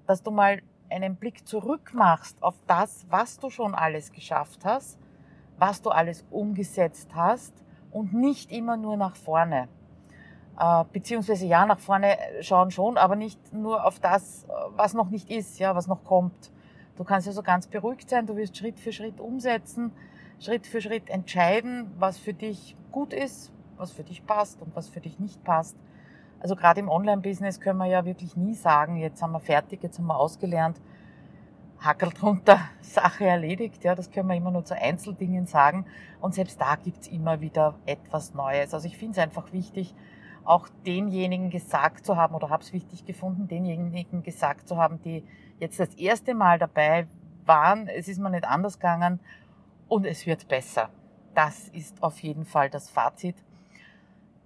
dass 0.07 0.24
du 0.24 0.31
mal 0.31 0.62
einen 0.89 1.15
Blick 1.15 1.48
zurück 1.48 1.92
machst 1.94 2.42
auf 2.42 2.56
das, 2.68 3.06
was 3.10 3.39
du 3.39 3.50
schon 3.50 3.75
alles 3.75 4.12
geschafft 4.12 4.65
hast, 4.65 5.00
was 5.58 5.82
du 5.82 5.89
alles 5.89 6.25
umgesetzt 6.32 7.12
hast 7.15 7.54
und 7.92 8.13
nicht 8.13 8.51
immer 8.51 8.77
nur 8.77 8.98
nach 8.98 9.15
vorne. 9.15 9.68
Äh, 10.60 10.86
beziehungsweise 10.92 11.46
ja, 11.46 11.65
nach 11.65 11.80
vorne 11.80 12.18
schauen 12.42 12.72
schon, 12.72 12.98
aber 12.98 13.15
nicht 13.15 13.54
nur 13.54 13.86
auf 13.86 14.00
das, 14.00 14.46
was 14.75 14.94
noch 14.94 15.10
nicht 15.10 15.30
ist, 15.30 15.60
ja, 15.60 15.75
was 15.75 15.88
noch 15.88 16.04
kommt. 16.04 16.51
Du 16.96 17.04
kannst 17.04 17.27
ja 17.27 17.34
so 17.34 17.44
ganz 17.44 17.68
beruhigt 17.68 18.10
sein, 18.10 18.25
du 18.25 18.36
wirst 18.38 18.56
Schritt 18.56 18.80
für 18.80 18.94
Schritt 18.94 19.20
umsetzen, 19.20 19.92
Schritt 20.39 20.65
für 20.65 20.82
Schritt 20.82 21.10
entscheiden, 21.10 21.92
was 21.98 22.18
für 22.18 22.34
dich 22.34 22.75
gut 22.92 23.13
ist, 23.13 23.51
was 23.77 23.92
für 23.92 24.04
dich 24.04 24.25
passt 24.25 24.62
und 24.62 24.75
was 24.75 24.88
für 24.88 25.01
dich 25.01 25.20
nicht 25.20 25.44
passt. 25.44 25.75
Also 26.46 26.56
gerade 26.56 26.80
im 26.80 26.90
Online-Business 26.90 27.60
können 27.60 27.80
wir 27.80 27.88
ja 27.88 28.06
wirklich 28.06 28.38
nie 28.38 28.54
sagen, 28.54 28.98
jetzt 28.98 29.20
haben 29.24 29.32
wir 29.32 29.40
fertig, 29.40 29.82
jetzt 29.82 29.98
haben 29.98 30.06
wir 30.06 30.16
ausgelernt, 30.16 30.80
Hackel 31.80 32.10
drunter, 32.20 32.60
Sache 32.82 33.25
erledigt. 33.25 33.84
Ja, 33.84 33.96
das 33.96 34.12
können 34.12 34.30
wir 34.30 34.36
immer 34.36 34.52
nur 34.52 34.64
zu 34.64 34.80
Einzeldingen 34.80 35.48
sagen. 35.48 35.88
Und 36.22 36.36
selbst 36.36 36.62
da 36.62 36.75
gibt's 36.75 37.08
immer 37.08 37.42
wieder 37.42 37.74
etwas 37.88 38.36
Neues. 38.36 38.75
Also 38.75 38.86
ich 38.86 38.96
finde 38.96 39.14
es 39.14 39.18
einfach 39.18 39.54
wichtig, 39.54 39.96
auch 40.44 40.70
denjenigen 40.86 41.50
gesagt 41.50 42.06
zu 42.06 42.16
haben, 42.16 42.36
oder 42.36 42.52
habe 42.52 42.62
es 42.62 42.74
wichtig 42.74 43.06
gefunden, 43.06 43.48
denjenigen 43.48 44.22
gesagt 44.22 44.68
zu 44.68 44.78
haben, 44.78 45.02
die 45.02 45.24
jetzt 45.58 45.80
das 45.80 45.96
erste 45.96 46.36
Mal 46.36 46.60
dabei 46.60 47.08
waren. 47.48 47.88
Es 47.88 48.08
ist 48.08 48.20
mir 48.20 48.30
nicht 48.30 48.46
anders 48.46 48.75
gegangen 48.75 49.20
und 49.88 50.06
es 50.06 50.28
wird 50.28 50.48
besser. 50.48 50.92
Das 51.34 51.70
ist 51.70 52.04
auf 52.04 52.20
jeden 52.20 52.46
Fall 52.46 52.70
das 52.70 52.88
Fazit. 52.88 53.36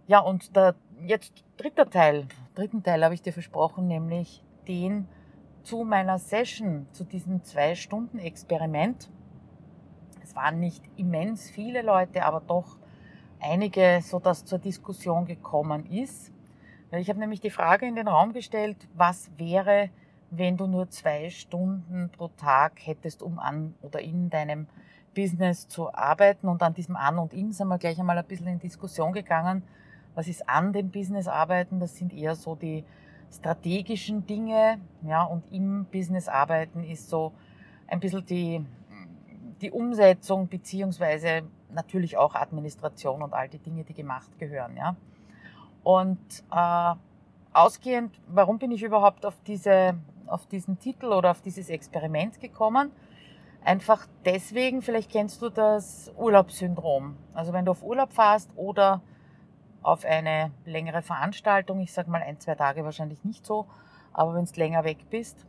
Ja, 0.08 0.22
und 0.22 0.56
der 0.56 0.76
jetzt 1.06 1.44
dritter 1.58 1.90
Teil, 1.90 2.28
dritten 2.56 2.84
Teil 2.84 3.04
habe 3.04 3.14
ich 3.14 3.22
dir 3.22 3.34
versprochen, 3.34 3.88
nämlich 3.88 4.44
den 4.68 5.08
zu 5.64 5.84
meiner 5.84 6.18
Session, 6.20 6.88
zu 6.92 7.04
diesem 7.04 7.44
zwei 7.44 7.76
Stunden 7.76 8.20
Experiment. 8.20 9.10
Es 10.24 10.36
waren 10.36 10.60
nicht 10.60 10.84
immens 10.98 11.50
viele 11.50 11.82
Leute, 11.82 12.26
aber 12.26 12.42
doch 12.42 12.78
einige, 13.40 14.00
so 14.04 14.20
dass 14.20 14.46
zur 14.46 14.60
Diskussion 14.60 15.26
gekommen 15.26 15.86
ist. 15.86 16.32
Ich 16.92 17.10
habe 17.10 17.20
nämlich 17.20 17.40
die 17.40 17.52
Frage 17.52 17.86
in 17.86 17.96
den 17.96 18.08
Raum 18.08 18.34
gestellt, 18.34 18.78
was 18.96 19.30
wäre, 19.38 19.90
wenn 20.32 20.58
du 20.58 20.68
nur 20.68 20.90
zwei 20.90 21.30
Stunden 21.30 22.10
pro 22.10 22.30
Tag 22.30 22.74
hättest, 22.86 23.22
um 23.22 23.40
an 23.40 23.76
oder 23.82 24.00
in 24.00 24.30
deinem 24.30 24.68
Business 25.16 25.68
zu 25.68 25.94
arbeiten. 25.94 26.48
Und 26.48 26.64
an 26.64 26.74
diesem 26.74 26.96
An 26.96 27.20
und 27.20 27.34
In 27.34 27.52
sind 27.52 27.68
wir 27.68 27.78
gleich 27.78 28.00
einmal 28.00 28.18
ein 28.18 28.26
bisschen 28.26 28.48
in 28.48 28.60
Diskussion 28.60 29.14
gegangen 29.14 29.64
was 30.16 30.28
ist 30.28 30.48
an 30.50 30.74
dem 30.74 30.92
Business 30.92 31.28
arbeiten, 31.28 31.80
das 31.80 31.96
sind 31.96 32.14
eher 32.14 32.36
so 32.36 32.56
die 32.56 32.84
strategischen 33.32 34.26
Dinge, 34.26 34.80
ja, 35.04 35.24
und 35.24 35.52
im 35.52 35.86
Business 35.86 36.28
arbeiten 36.28 36.84
ist 36.84 37.10
so 37.10 37.34
ein 37.88 38.00
bisschen 38.00 38.26
die, 38.26 38.66
die 39.62 39.72
Umsetzung 39.72 40.48
beziehungsweise 40.48 41.44
natürlich 41.72 42.18
auch 42.18 42.36
Administration 42.36 43.22
und 43.22 43.34
all 43.34 43.48
die 43.50 43.60
Dinge, 43.60 43.84
die 43.84 43.94
gemacht 43.94 44.38
gehören, 44.40 44.76
ja. 44.78 44.96
Und 45.84 46.20
äh, 46.52 46.96
ausgehend, 47.54 48.20
warum 48.28 48.60
bin 48.60 48.72
ich 48.72 48.84
überhaupt 48.84 49.26
auf 49.26 49.36
diese, 49.46 49.96
auf 50.28 50.46
diesen 50.48 50.80
Titel 50.80 51.08
oder 51.08 51.32
auf 51.32 51.42
dieses 51.42 51.70
Experiment 51.70 52.40
gekommen? 52.40 52.92
Einfach 53.64 54.08
deswegen, 54.26 54.82
vielleicht 54.82 55.12
kennst 55.12 55.42
du 55.42 55.50
das 55.50 56.12
Urlaubssyndrom. 56.18 57.18
Also 57.34 57.54
wenn 57.54 57.66
du 57.66 57.72
auf 57.72 57.84
Urlaub 57.84 58.14
fährst 58.14 58.50
oder 58.56 59.02
auf 59.82 60.06
eine 60.06 60.52
längere 60.66 61.02
Veranstaltung, 61.02 61.80
ich 61.80 61.94
sage 61.94 62.10
mal 62.10 62.22
ein, 62.22 62.40
zwei 62.40 62.56
Tage 62.56 62.84
wahrscheinlich 62.84 63.24
nicht 63.24 63.46
so, 63.46 63.68
aber 64.14 64.34
wenn 64.36 64.46
du 64.46 64.52
länger 64.56 64.84
weg 64.84 65.10
bist, 65.10 65.46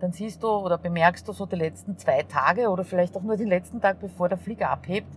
dann 0.00 0.12
siehst 0.12 0.42
du 0.42 0.48
oder 0.48 0.78
bemerkst 0.78 1.26
du 1.26 1.32
so 1.32 1.46
die 1.46 1.56
letzten 1.56 1.98
zwei 1.98 2.22
Tage 2.22 2.68
oder 2.68 2.84
vielleicht 2.84 3.16
auch 3.16 3.22
nur 3.22 3.36
den 3.36 3.48
letzten 3.48 3.80
Tag, 3.80 4.00
bevor 4.00 4.28
der 4.28 4.38
Flieger 4.38 4.70
abhebt, 4.70 5.12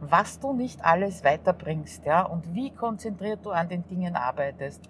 was 0.00 0.40
du 0.40 0.52
nicht 0.52 0.84
alles 0.84 1.22
weiterbringst, 1.22 2.04
ja, 2.06 2.22
und 2.22 2.54
wie 2.54 2.70
konzentriert 2.70 3.44
du 3.44 3.50
an 3.50 3.68
den 3.68 3.86
Dingen 3.86 4.16
arbeitest, 4.16 4.88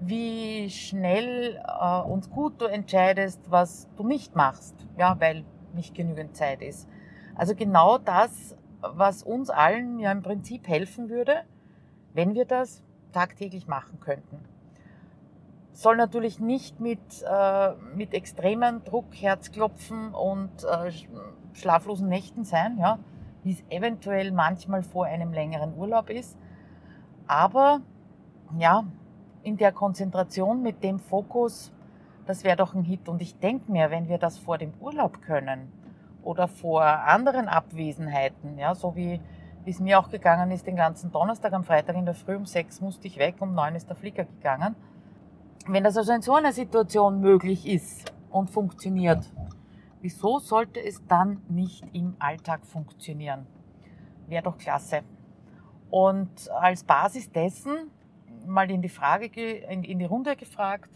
wie 0.00 0.68
schnell 0.70 1.62
äh, 1.66 2.00
und 2.00 2.30
gut 2.30 2.60
du 2.60 2.66
entscheidest, 2.66 3.40
was 3.50 3.88
du 3.96 4.06
nicht 4.06 4.34
machst, 4.34 4.74
ja, 4.98 5.18
weil 5.20 5.44
nicht 5.74 5.94
genügend 5.94 6.36
Zeit 6.36 6.62
ist. 6.62 6.88
Also 7.34 7.54
genau 7.54 7.98
das, 7.98 8.56
was 8.80 9.22
uns 9.22 9.50
allen 9.50 9.98
ja 9.98 10.10
im 10.12 10.22
Prinzip 10.22 10.68
helfen 10.68 11.08
würde, 11.08 11.44
wenn 12.14 12.34
wir 12.34 12.44
das 12.44 12.82
tagtäglich 13.12 13.66
machen 13.66 14.00
könnten. 14.00 14.38
Soll 15.72 15.96
natürlich 15.96 16.40
nicht 16.40 16.80
mit, 16.80 17.00
äh, 17.22 17.72
mit 17.94 18.12
extremen 18.12 18.84
Druck, 18.84 19.06
Herzklopfen 19.12 20.14
und 20.14 20.50
äh, 20.64 20.92
schlaflosen 21.54 22.08
Nächten 22.08 22.44
sein, 22.44 22.78
ja, 22.78 22.98
wie 23.42 23.52
es 23.52 23.62
eventuell 23.70 24.32
manchmal 24.32 24.82
vor 24.82 25.06
einem 25.06 25.32
längeren 25.32 25.76
Urlaub 25.76 26.10
ist. 26.10 26.36
Aber 27.26 27.80
ja, 28.58 28.84
in 29.42 29.56
der 29.56 29.72
Konzentration 29.72 30.62
mit 30.62 30.82
dem 30.82 30.98
Fokus, 30.98 31.72
das 32.26 32.44
wäre 32.44 32.56
doch 32.56 32.74
ein 32.74 32.82
Hit. 32.82 33.08
Und 33.08 33.22
ich 33.22 33.38
denke 33.38 33.70
mir, 33.72 33.90
wenn 33.90 34.08
wir 34.08 34.18
das 34.18 34.38
vor 34.38 34.58
dem 34.58 34.72
Urlaub 34.80 35.22
können 35.22 35.72
oder 36.22 36.48
vor 36.48 36.82
anderen 36.82 37.48
Abwesenheiten, 37.48 38.58
ja, 38.58 38.74
so 38.74 38.96
wie 38.96 39.20
wie 39.64 39.70
es 39.70 39.80
mir 39.80 39.98
auch 39.98 40.10
gegangen 40.10 40.50
ist, 40.50 40.66
den 40.66 40.76
ganzen 40.76 41.12
Donnerstag, 41.12 41.52
am 41.52 41.64
Freitag 41.64 41.96
in 41.96 42.04
der 42.04 42.14
Früh 42.14 42.36
um 42.36 42.46
sechs 42.46 42.80
musste 42.80 43.06
ich 43.06 43.18
weg, 43.18 43.36
um 43.40 43.54
neun 43.54 43.74
ist 43.74 43.88
der 43.88 43.96
Flieger 43.96 44.24
gegangen. 44.24 44.74
Wenn 45.66 45.84
das 45.84 45.96
also 45.96 46.12
in 46.12 46.22
so 46.22 46.34
einer 46.34 46.52
Situation 46.52 47.20
möglich 47.20 47.66
ist 47.66 48.12
und 48.30 48.50
funktioniert, 48.50 49.30
wieso 50.00 50.38
sollte 50.38 50.80
es 50.82 51.06
dann 51.06 51.42
nicht 51.48 51.84
im 51.92 52.16
Alltag 52.18 52.64
funktionieren? 52.66 53.46
Wäre 54.26 54.42
doch 54.42 54.56
klasse. 54.56 55.02
Und 55.90 56.50
als 56.50 56.84
Basis 56.84 57.30
dessen 57.30 57.90
mal 58.46 58.70
in 58.70 58.80
die 58.80 58.88
Frage, 58.88 59.26
in 59.26 59.98
die 59.98 60.04
Runde 60.04 60.36
gefragt, 60.36 60.88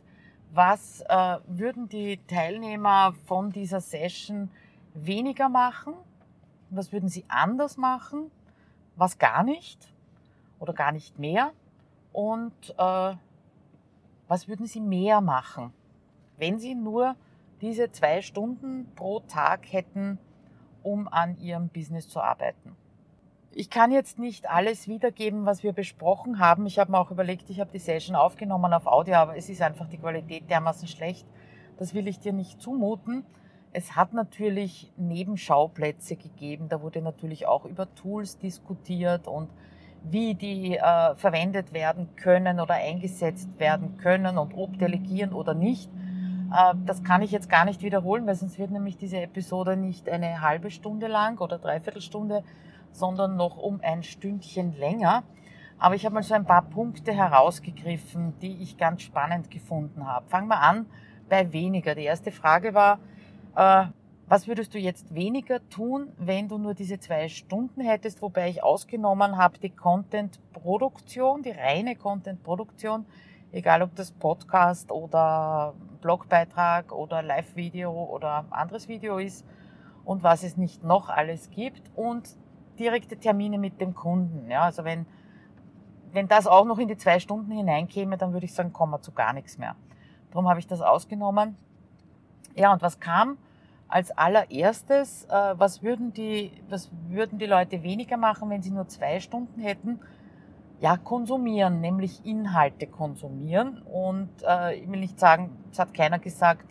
was 0.52 1.02
äh, 1.08 1.38
würden 1.46 1.88
die 1.88 2.20
Teilnehmer 2.28 3.12
von 3.26 3.50
dieser 3.50 3.80
Session 3.80 4.50
weniger 4.94 5.48
machen, 5.48 5.94
was 6.70 6.92
würden 6.92 7.08
sie 7.08 7.24
anders 7.28 7.76
machen, 7.76 8.30
was 8.96 9.18
gar 9.18 9.42
nicht 9.42 9.92
oder 10.58 10.72
gar 10.72 10.92
nicht 10.92 11.18
mehr 11.18 11.52
und 12.12 12.52
äh, 12.78 13.14
was 14.28 14.48
würden 14.48 14.66
sie 14.66 14.80
mehr 14.80 15.20
machen, 15.20 15.72
wenn 16.38 16.58
sie 16.58 16.74
nur 16.74 17.16
diese 17.60 17.90
zwei 17.92 18.22
Stunden 18.22 18.90
pro 18.94 19.20
Tag 19.20 19.72
hätten, 19.72 20.18
um 20.82 21.08
an 21.08 21.38
ihrem 21.38 21.68
Business 21.68 22.08
zu 22.08 22.20
arbeiten. 22.20 22.76
Ich 23.56 23.70
kann 23.70 23.92
jetzt 23.92 24.18
nicht 24.18 24.50
alles 24.50 24.88
wiedergeben, 24.88 25.46
was 25.46 25.62
wir 25.62 25.72
besprochen 25.72 26.40
haben. 26.40 26.66
Ich 26.66 26.78
habe 26.78 26.90
mir 26.90 26.98
auch 26.98 27.12
überlegt, 27.12 27.50
ich 27.50 27.60
habe 27.60 27.70
die 27.72 27.78
Session 27.78 28.16
aufgenommen 28.16 28.72
auf 28.72 28.86
Audio, 28.86 29.14
aber 29.14 29.36
es 29.36 29.48
ist 29.48 29.62
einfach 29.62 29.88
die 29.88 29.98
Qualität 29.98 30.50
dermaßen 30.50 30.88
schlecht. 30.88 31.24
Das 31.78 31.94
will 31.94 32.08
ich 32.08 32.18
dir 32.18 32.32
nicht 32.32 32.60
zumuten. 32.60 33.24
Es 33.76 33.96
hat 33.96 34.12
natürlich 34.12 34.92
Nebenschauplätze 34.96 36.14
gegeben. 36.14 36.68
Da 36.68 36.80
wurde 36.80 37.02
natürlich 37.02 37.48
auch 37.48 37.64
über 37.64 37.92
Tools 37.96 38.38
diskutiert 38.38 39.26
und 39.26 39.50
wie 40.04 40.36
die 40.36 40.76
äh, 40.76 41.16
verwendet 41.16 41.72
werden 41.72 42.14
können 42.14 42.60
oder 42.60 42.74
eingesetzt 42.74 43.48
werden 43.58 43.96
können 43.96 44.38
und 44.38 44.54
ob 44.54 44.78
delegieren 44.78 45.32
oder 45.32 45.54
nicht. 45.54 45.90
Äh, 46.54 46.74
das 46.86 47.02
kann 47.02 47.20
ich 47.20 47.32
jetzt 47.32 47.50
gar 47.50 47.64
nicht 47.64 47.82
wiederholen, 47.82 48.24
weil 48.28 48.36
sonst 48.36 48.60
wird 48.60 48.70
nämlich 48.70 48.96
diese 48.96 49.20
Episode 49.20 49.76
nicht 49.76 50.08
eine 50.08 50.40
halbe 50.40 50.70
Stunde 50.70 51.08
lang 51.08 51.40
oder 51.40 51.58
dreiviertel 51.58 52.00
Stunde, 52.00 52.44
sondern 52.92 53.34
noch 53.34 53.56
um 53.56 53.80
ein 53.82 54.04
Stündchen 54.04 54.78
länger. 54.78 55.24
Aber 55.80 55.96
ich 55.96 56.04
habe 56.04 56.14
mal 56.14 56.22
so 56.22 56.34
ein 56.34 56.44
paar 56.44 56.62
Punkte 56.62 57.12
herausgegriffen, 57.12 58.38
die 58.38 58.62
ich 58.62 58.76
ganz 58.76 59.02
spannend 59.02 59.50
gefunden 59.50 60.06
habe. 60.06 60.28
Fangen 60.28 60.46
wir 60.46 60.60
an 60.60 60.86
bei 61.28 61.52
weniger. 61.52 61.96
Die 61.96 62.04
erste 62.04 62.30
Frage 62.30 62.72
war, 62.72 63.00
äh, 63.56 63.86
was 64.26 64.48
würdest 64.48 64.74
du 64.74 64.78
jetzt 64.78 65.14
weniger 65.14 65.66
tun, 65.68 66.12
wenn 66.16 66.48
du 66.48 66.56
nur 66.56 66.74
diese 66.74 66.98
zwei 66.98 67.28
Stunden 67.28 67.82
hättest, 67.82 68.22
wobei 68.22 68.48
ich 68.48 68.62
ausgenommen 68.62 69.36
habe 69.36 69.58
die 69.58 69.70
Content-Produktion, 69.70 71.42
die 71.42 71.50
reine 71.50 71.94
Content-Produktion, 71.94 73.04
egal 73.52 73.82
ob 73.82 73.94
das 73.96 74.12
Podcast 74.12 74.90
oder 74.90 75.74
Blogbeitrag 76.00 76.92
oder 76.92 77.22
Live-Video 77.22 77.92
oder 77.92 78.46
anderes 78.50 78.88
Video 78.88 79.18
ist 79.18 79.44
und 80.04 80.22
was 80.22 80.42
es 80.42 80.56
nicht 80.56 80.82
noch 80.82 81.10
alles 81.10 81.50
gibt 81.50 81.82
und 81.94 82.36
direkte 82.78 83.18
Termine 83.18 83.58
mit 83.58 83.80
dem 83.80 83.94
Kunden. 83.94 84.50
Ja, 84.50 84.62
also 84.62 84.84
wenn, 84.84 85.06
wenn 86.12 86.28
das 86.28 86.46
auch 86.46 86.64
noch 86.64 86.78
in 86.78 86.88
die 86.88 86.96
zwei 86.96 87.20
Stunden 87.20 87.52
hineinkäme, 87.52 88.16
dann 88.16 88.32
würde 88.32 88.46
ich 88.46 88.54
sagen, 88.54 88.72
kommen 88.72 88.92
wir 88.92 89.02
zu 89.02 89.12
gar 89.12 89.32
nichts 89.32 89.58
mehr. 89.58 89.76
Darum 90.30 90.48
habe 90.48 90.60
ich 90.60 90.66
das 90.66 90.80
ausgenommen. 90.80 91.56
Ja, 92.56 92.72
und 92.72 92.82
was 92.82 93.00
kam 93.00 93.38
als 93.88 94.10
allererstes? 94.16 95.24
Äh, 95.24 95.54
was, 95.58 95.82
würden 95.82 96.12
die, 96.12 96.52
was 96.68 96.90
würden 97.08 97.38
die 97.38 97.46
Leute 97.46 97.82
weniger 97.82 98.16
machen, 98.16 98.50
wenn 98.50 98.62
sie 98.62 98.70
nur 98.70 98.88
zwei 98.88 99.20
Stunden 99.20 99.60
hätten? 99.60 100.00
Ja, 100.80 100.96
konsumieren, 100.96 101.80
nämlich 101.80 102.24
Inhalte 102.24 102.86
konsumieren. 102.86 103.82
Und 103.82 104.30
äh, 104.46 104.76
ich 104.76 104.90
will 104.90 105.00
nicht 105.00 105.18
sagen, 105.18 105.50
es 105.72 105.78
hat 105.78 105.94
keiner 105.94 106.18
gesagt, 106.18 106.66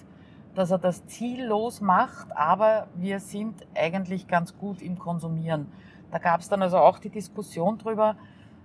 dass 0.56 0.72
er 0.72 0.78
das 0.78 1.06
ziellos 1.08 1.82
macht, 1.82 2.36
aber 2.36 2.88
wir 2.96 3.20
sind 3.20 3.66
eigentlich 3.76 4.28
ganz 4.28 4.56
gut 4.58 4.82
im 4.82 5.00
Konsumieren. 5.00 5.72
Da 6.12 6.20
gab 6.20 6.42
es 6.42 6.50
dann 6.50 6.62
also 6.62 6.78
auch 6.78 7.00
die 7.00 7.10
Diskussion 7.10 7.78
drüber, 7.78 8.16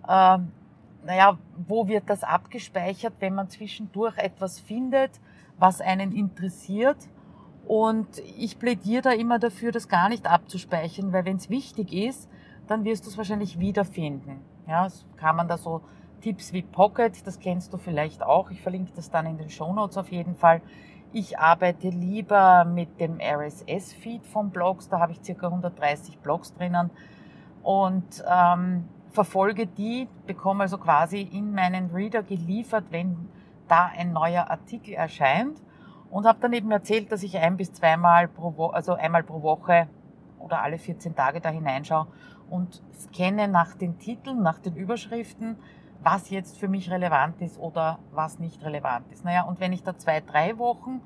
äh, 0.07 0.39
naja, 1.05 1.39
wo 1.67 1.89
wird 1.89 2.11
das 2.11 2.23
abgespeichert, 2.25 3.15
wenn 3.21 3.35
man 3.35 3.49
zwischendurch 3.49 4.19
etwas 4.19 4.61
findet, 4.61 5.19
was 5.59 5.81
einen 5.81 6.13
interessiert. 6.13 6.97
Und 7.67 8.19
ich 8.39 8.59
plädiere 8.59 9.03
da 9.03 9.11
immer 9.11 9.39
dafür, 9.39 9.73
das 9.73 9.89
gar 9.89 10.09
nicht 10.09 10.27
abzuspeichern, 10.27 11.13
weil 11.13 11.25
wenn 11.27 11.37
es 11.37 11.51
wichtig 11.51 11.93
ist, 11.93 12.31
dann 12.67 12.85
wirst 12.85 13.05
du 13.05 13.11
es 13.11 13.19
wahrscheinlich 13.19 13.59
wiederfinden. 13.59 14.41
Ja, 14.67 14.87
es 14.87 15.05
kann 15.17 15.37
man 15.37 15.49
da 15.49 15.59
so 15.59 15.83
Tipps 16.21 16.53
wie 16.53 16.63
Pocket, 16.63 17.27
das 17.27 17.39
kennst 17.39 17.73
du 17.73 17.79
vielleicht 17.79 18.23
auch. 18.23 18.51
Ich 18.51 18.61
verlinke 18.63 18.93
das 18.95 19.11
dann 19.11 19.27
in 19.27 19.39
den 19.39 19.51
Show 19.51 19.73
Notes 19.73 19.97
auf 19.97 20.11
jeden 20.11 20.35
Fall. 20.35 20.63
Ich 21.13 21.39
arbeite 21.39 21.89
lieber 21.89 22.65
mit 22.65 23.01
dem 23.01 23.19
RSS-Feed 23.21 24.27
von 24.27 24.51
Blogs, 24.51 24.89
da 24.89 24.99
habe 25.01 25.13
ich 25.13 25.21
circa 25.23 25.47
130 25.47 26.19
Blogs 26.19 26.53
drinnen 26.55 26.91
und 27.63 28.25
ähm, 28.29 28.85
verfolge 29.11 29.67
die, 29.67 30.07
bekomme 30.27 30.65
also 30.65 30.77
quasi 30.77 31.23
in 31.23 31.55
meinen 31.55 31.91
Reader 31.91 32.23
geliefert, 32.23 32.85
wenn 32.91 33.29
da 33.69 33.87
ein 33.87 34.13
neuer 34.13 34.51
Artikel 34.51 34.95
erscheint 34.95 35.61
und 36.11 36.27
habe 36.27 36.39
dann 36.41 36.53
eben 36.53 36.71
erzählt, 36.71 37.13
dass 37.13 37.23
ich 37.23 37.37
ein 37.39 37.57
bis 37.57 37.73
zweimal 37.73 38.29
pro 38.29 38.57
Woche, 38.57 38.75
also 38.75 38.95
einmal 38.95 39.23
pro 39.23 39.43
Woche 39.43 39.89
oder 40.39 40.63
alle 40.63 40.79
14 40.79 41.15
Tage 41.15 41.41
da 41.41 41.51
hineinschaue 41.51 42.07
und 42.51 42.83
scanne 42.95 43.49
nach 43.49 43.75
den 43.75 43.99
Titeln, 43.99 44.43
nach 44.43 44.59
den 44.59 44.75
Überschriften, 44.75 45.57
was 46.03 46.31
jetzt 46.31 46.59
für 46.59 46.69
mich 46.69 46.91
relevant 46.91 47.41
ist 47.43 47.59
oder 47.59 47.99
was 48.13 48.39
nicht 48.39 48.63
relevant 48.63 49.11
ist. 49.13 49.25
Naja, 49.25 49.43
und 49.43 49.61
wenn 49.61 49.73
ich 49.73 49.83
da 49.83 49.97
zwei, 49.99 50.21
drei 50.21 50.59
Wochen 50.59 51.03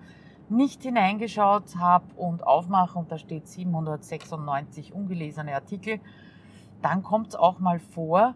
nicht 0.48 0.82
hineingeschaut 0.82 1.76
habe 1.78 2.04
und 2.16 2.46
aufmache 2.46 2.98
und 2.98 3.10
da 3.10 3.18
steht 3.18 3.48
796 3.48 4.92
ungelesene 4.92 5.54
Artikel, 5.54 5.98
dann 6.82 7.02
kommt 7.02 7.28
es 7.28 7.36
auch 7.36 7.58
mal 7.58 7.78
vor, 7.78 8.34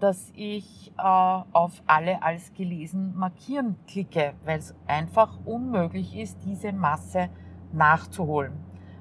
dass 0.00 0.32
ich 0.34 0.92
äh, 0.96 1.02
auf 1.02 1.82
alle 1.86 2.22
als 2.22 2.52
gelesen 2.54 3.14
markieren 3.16 3.76
klicke, 3.86 4.34
weil 4.44 4.58
es 4.58 4.74
einfach 4.86 5.38
unmöglich 5.44 6.16
ist, 6.16 6.38
diese 6.44 6.72
Masse 6.72 7.28
nachzuholen. 7.72 8.52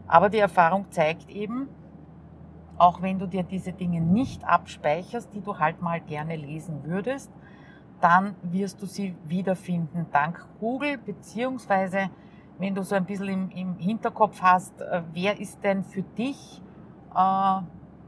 Aber 0.07 0.29
die 0.29 0.39
Erfahrung 0.39 0.89
zeigt 0.91 1.29
eben, 1.29 1.67
auch 2.77 3.01
wenn 3.01 3.19
du 3.19 3.27
dir 3.27 3.43
diese 3.43 3.73
Dinge 3.73 4.01
nicht 4.01 4.43
abspeicherst, 4.43 5.33
die 5.33 5.41
du 5.41 5.57
halt 5.57 5.81
mal 5.81 5.99
gerne 5.99 6.35
lesen 6.35 6.83
würdest, 6.83 7.31
dann 7.99 8.35
wirst 8.43 8.81
du 8.81 8.85
sie 8.85 9.15
wiederfinden 9.25 10.05
dank 10.11 10.45
Google, 10.59 10.97
beziehungsweise 10.97 12.09
wenn 12.59 12.75
du 12.75 12.83
so 12.83 12.95
ein 12.95 13.05
bisschen 13.05 13.27
im, 13.27 13.49
im 13.51 13.75
Hinterkopf 13.77 14.41
hast, 14.41 14.81
äh, 14.81 15.01
wer 15.13 15.39
ist 15.39 15.63
denn 15.63 15.83
für 15.83 16.03
dich 16.03 16.61
äh, 17.15 17.59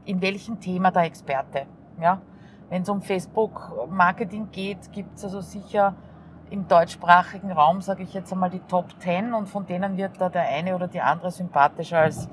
in 0.04 0.20
welchem 0.20 0.60
Thema 0.60 0.90
der 0.90 1.02
Experte? 1.02 1.66
Ja? 2.00 2.20
Wenn 2.70 2.82
es 2.82 2.88
um 2.88 3.02
Facebook-Marketing 3.02 4.50
geht, 4.50 4.92
gibt 4.92 5.18
es 5.18 5.24
also 5.24 5.40
sicher 5.40 5.94
im 6.50 6.66
deutschsprachigen 6.66 7.52
Raum, 7.52 7.80
sage 7.80 8.02
ich 8.02 8.14
jetzt 8.14 8.32
einmal, 8.32 8.50
die 8.50 8.60
Top 8.60 8.86
10 9.00 9.34
und 9.34 9.48
von 9.48 9.66
denen 9.66 9.96
wird 9.96 10.20
da 10.20 10.28
der 10.28 10.48
eine 10.48 10.74
oder 10.74 10.88
die 10.88 11.00
andere 11.00 11.30
sympathischer 11.30 11.98
als 11.98 12.28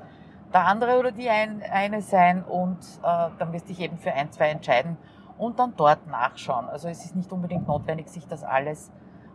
der 0.52 0.64
andere 0.64 0.98
oder 0.98 1.12
die 1.12 1.28
ein, 1.28 1.62
eine 1.70 2.00
sein 2.00 2.42
und 2.42 2.78
äh, 3.02 3.28
dann 3.38 3.52
wirst 3.52 3.68
du 3.68 3.74
dich 3.74 3.80
eben 3.80 3.98
für 3.98 4.12
ein, 4.12 4.32
zwei 4.32 4.48
entscheiden 4.48 4.96
und 5.36 5.58
dann 5.58 5.74
dort 5.76 6.06
nachschauen. 6.06 6.68
Also 6.68 6.88
es 6.88 7.04
ist 7.04 7.14
nicht 7.16 7.32
unbedingt 7.32 7.68
notwendig, 7.68 8.08
sich 8.08 8.26
das 8.26 8.44
alles 8.44 8.90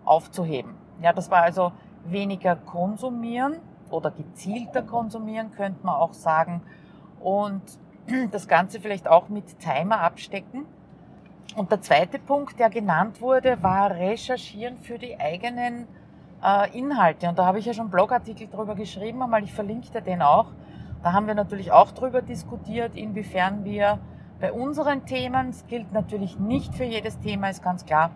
aufzuheben. 0.06 0.74
Ja, 1.02 1.14
das 1.14 1.30
war 1.30 1.44
also 1.44 1.72
weniger 2.06 2.56
konsumieren 2.56 3.58
oder 3.90 4.12
gezielter 4.12 4.82
konsumieren, 4.82 5.52
könnte 5.52 5.86
man 5.86 5.96
auch 5.96 6.14
sagen. 6.14 6.62
Und 7.22 7.62
das 8.32 8.48
Ganze 8.48 8.80
vielleicht 8.80 9.08
auch 9.08 9.30
mit 9.30 9.60
Timer 9.60 10.02
abstecken. 10.02 10.66
Und 11.56 11.72
der 11.72 11.82
zweite 11.82 12.18
Punkt, 12.18 12.60
der 12.60 12.72
genannt 12.72 13.22
wurde, 13.22 13.62
war 13.62 13.92
Recherchieren 13.92 14.78
für 14.80 14.98
die 14.98 15.20
eigenen 15.20 15.88
äh, 16.44 16.76
Inhalte. 16.78 17.30
Und 17.30 17.38
da 17.38 17.46
habe 17.46 17.60
ich 17.60 17.66
ja 17.66 17.74
schon 17.76 17.92
Blogartikel 17.92 18.48
drüber 18.48 18.74
geschrieben, 18.74 19.22
einmal 19.22 19.44
ich 19.44 19.54
verlinke 19.54 19.92
dir 19.92 20.02
den 20.02 20.24
auch. 20.24 20.48
Da 21.04 21.14
haben 21.14 21.28
wir 21.28 21.36
natürlich 21.36 21.72
auch 21.72 21.92
drüber 21.92 22.24
diskutiert, 22.24 22.96
inwiefern 22.96 23.66
wir 23.66 24.00
bei 24.40 24.52
unseren 24.52 25.06
Themen, 25.06 25.50
es 25.50 25.68
gilt 25.68 25.92
natürlich 25.92 26.40
nicht 26.40 26.74
für 26.74 26.86
jedes 26.86 27.20
Thema, 27.20 27.50
ist 27.50 27.62
ganz 27.62 27.86
klar, 27.86 28.12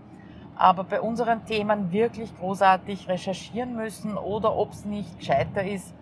aber 0.55 0.83
bei 0.83 0.99
unseren 0.99 1.45
Themen 1.45 1.91
wirklich 1.91 2.35
großartig 2.37 3.07
recherchieren 3.07 3.75
müssen 3.75 4.17
oder 4.17 4.55
ob 4.55 4.71
es 4.71 4.83
nicht 4.83 5.19
gescheiter 5.19 5.63
ist, 5.63 5.93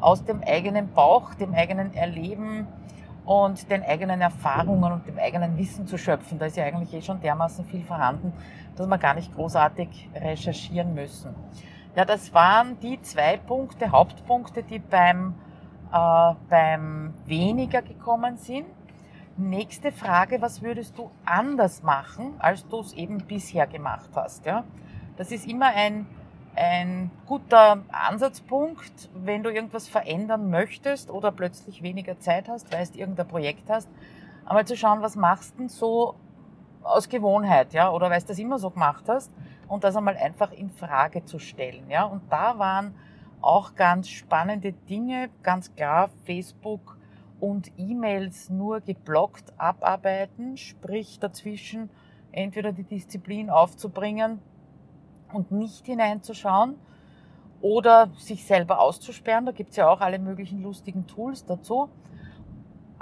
aus 0.00 0.24
dem 0.24 0.42
eigenen 0.42 0.92
Bauch, 0.92 1.34
dem 1.34 1.54
eigenen 1.54 1.92
Erleben 1.94 2.68
und 3.24 3.70
den 3.70 3.82
eigenen 3.82 4.20
Erfahrungen 4.20 4.92
und 4.92 5.06
dem 5.06 5.18
eigenen 5.18 5.56
Wissen 5.56 5.86
zu 5.86 5.96
schöpfen. 5.96 6.38
Da 6.38 6.46
ist 6.46 6.56
ja 6.56 6.64
eigentlich 6.64 6.92
eh 6.92 7.00
schon 7.00 7.20
dermaßen 7.20 7.64
viel 7.64 7.82
vorhanden, 7.82 8.32
dass 8.76 8.86
wir 8.86 8.98
gar 8.98 9.14
nicht 9.14 9.34
großartig 9.34 10.10
recherchieren 10.14 10.94
müssen. 10.94 11.34
Ja, 11.96 12.04
das 12.04 12.34
waren 12.34 12.78
die 12.80 13.00
zwei 13.02 13.36
Punkte, 13.36 13.90
Hauptpunkte, 13.90 14.62
die 14.62 14.78
beim 14.78 15.34
äh, 15.94 16.34
beim 16.48 17.14
weniger 17.24 17.80
gekommen 17.80 18.36
sind. 18.36 18.66
Nächste 19.36 19.92
Frage, 19.92 20.40
was 20.42 20.60
würdest 20.60 20.98
du 20.98 21.10
anders 21.24 21.82
machen, 21.82 22.34
als 22.38 22.66
du 22.66 22.80
es 22.80 22.92
eben 22.92 23.18
bisher 23.18 23.66
gemacht 23.66 24.10
hast? 24.14 24.44
Ja? 24.44 24.64
Das 25.16 25.30
ist 25.30 25.46
immer 25.46 25.66
ein, 25.74 26.06
ein 26.56 27.10
guter 27.26 27.82
Ansatzpunkt, 27.90 29.10
wenn 29.14 29.42
du 29.42 29.50
irgendwas 29.50 29.88
verändern 29.88 30.50
möchtest 30.50 31.10
oder 31.10 31.32
plötzlich 31.32 31.82
weniger 31.82 32.18
Zeit 32.20 32.48
hast, 32.48 32.72
weil 32.72 32.86
du 32.86 32.98
irgendein 32.98 33.26
Projekt 33.28 33.68
hast, 33.68 33.88
einmal 34.46 34.66
zu 34.66 34.76
schauen, 34.76 35.02
was 35.02 35.16
machst 35.16 35.54
du 35.54 35.58
denn 35.58 35.68
so 35.68 36.14
aus 36.82 37.08
Gewohnheit, 37.08 37.72
ja, 37.72 37.90
oder 37.90 38.10
weil 38.10 38.20
du 38.20 38.26
das 38.26 38.38
immer 38.38 38.58
so 38.58 38.70
gemacht 38.70 39.04
hast 39.08 39.32
und 39.68 39.84
das 39.84 39.96
einmal 39.96 40.16
einfach 40.16 40.52
in 40.52 40.70
Frage 40.70 41.24
zu 41.24 41.38
stellen, 41.38 41.90
ja. 41.90 42.04
Und 42.04 42.22
da 42.30 42.58
waren 42.58 42.94
auch 43.40 43.74
ganz 43.74 44.08
spannende 44.08 44.72
Dinge, 44.72 45.30
ganz 45.42 45.74
klar 45.74 46.10
Facebook 46.24 46.98
und 47.40 47.72
E-Mails 47.76 48.48
nur 48.50 48.80
geblockt 48.80 49.52
abarbeiten, 49.58 50.56
sprich 50.56 51.18
dazwischen 51.18 51.90
entweder 52.32 52.72
die 52.72 52.84
Disziplin 52.84 53.50
aufzubringen 53.50 54.40
und 55.34 55.52
nicht 55.52 55.86
hineinzuschauen 55.86 56.76
oder 57.60 58.10
sich 58.18 58.44
selber 58.44 58.80
auszusperren. 58.80 59.46
Da 59.46 59.52
gibt's 59.52 59.76
ja 59.76 59.88
auch 59.88 60.00
alle 60.00 60.18
möglichen 60.18 60.62
lustigen 60.62 61.06
Tools 61.06 61.44
dazu. 61.44 61.88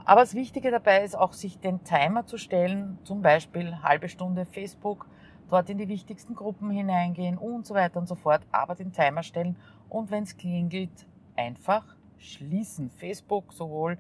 Aber 0.05 0.21
das 0.21 0.35
Wichtige 0.35 0.71
dabei 0.71 1.05
ist 1.05 1.17
auch, 1.17 1.33
sich 1.33 1.59
den 1.59 1.85
Timer 1.85 2.27
zu 2.27 2.37
stellen, 2.37 2.99
zum 3.05 3.23
Beispiel 3.23 3.83
halbe 3.83 4.09
Stunde 4.09 4.45
Facebook, 4.47 5.07
dort 5.49 5.71
in 5.71 5.79
die 5.79 5.89
wichtigsten 5.89 6.35
Gruppen 6.35 6.71
hineingehen 6.71 7.39
und 7.39 7.67
so 7.67 7.75
weiter 7.75 8.01
und 8.01 8.09
so 8.09 8.15
fort, 8.15 8.43
aber 8.51 8.75
den 8.75 8.93
Timer 8.93 9.23
stellen 9.23 9.57
und 9.89 10.11
wenn 10.11 10.25
es 10.25 10.37
klingelt, 10.37 11.07
einfach 11.37 11.85
schließen. 12.19 12.91
Facebook 12.91 13.53
sowohl 13.53 13.99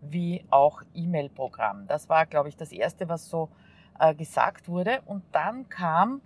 wie 0.00 0.44
auch 0.50 0.82
E-Mail-Programm. 0.94 1.86
Das 1.86 2.08
war, 2.08 2.26
glaube 2.26 2.48
ich, 2.48 2.56
das 2.56 2.72
Erste, 2.72 3.08
was 3.08 3.28
so 3.28 3.48
äh, 3.98 4.14
gesagt 4.14 4.68
wurde. 4.68 5.02
Und 5.06 5.22
dann 5.32 5.68
kam 5.68 6.20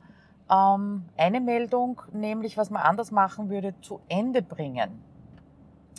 ähm, 0.50 1.04
eine 1.16 1.40
Meldung, 1.40 2.02
nämlich 2.12 2.56
was 2.56 2.70
man 2.70 2.82
anders 2.82 3.11
machen 3.11 3.50
würde, 3.50 3.74
zu 3.80 4.00
Ende 4.08 4.42
bringen. 4.42 5.02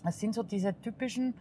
Das 0.04 0.20
sind 0.20 0.34
so 0.34 0.44
diese 0.44 0.80
typischen 0.82 1.34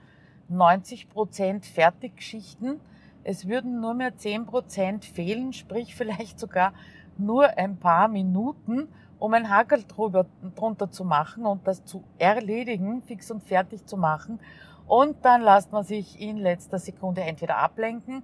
90% 0.51 1.65
Fertiggeschichten. 1.65 2.81
Es 3.25 3.47
würden 3.47 3.81
nur 3.81 3.95
mehr 3.95 4.15
10% 4.15 5.05
fehlen, 5.05 5.53
sprich 5.53 5.95
vielleicht 5.95 6.39
sogar 6.39 6.73
nur 7.19 7.59
ein 7.59 7.77
paar 7.77 8.09
Minuten, 8.09 8.89
um 9.19 9.35
ein 9.35 9.51
Hackel 9.51 9.85
drüber, 9.87 10.27
drunter 10.55 10.91
zu 10.91 11.05
machen 11.05 11.45
und 11.45 11.67
das 11.67 11.85
zu 11.85 12.05
erledigen, 12.19 13.03
fix 13.03 13.31
und 13.31 13.43
fertig 13.43 13.85
zu 13.87 13.97
machen. 13.97 14.39
Und 14.87 15.25
dann 15.25 15.43
lässt 15.43 15.73
man 15.73 15.85
sich 15.85 16.21
in 16.21 16.39
letzter 16.39 16.79
Sekunde 16.79 17.21
entweder 17.23 17.59
ablenken 17.59 18.23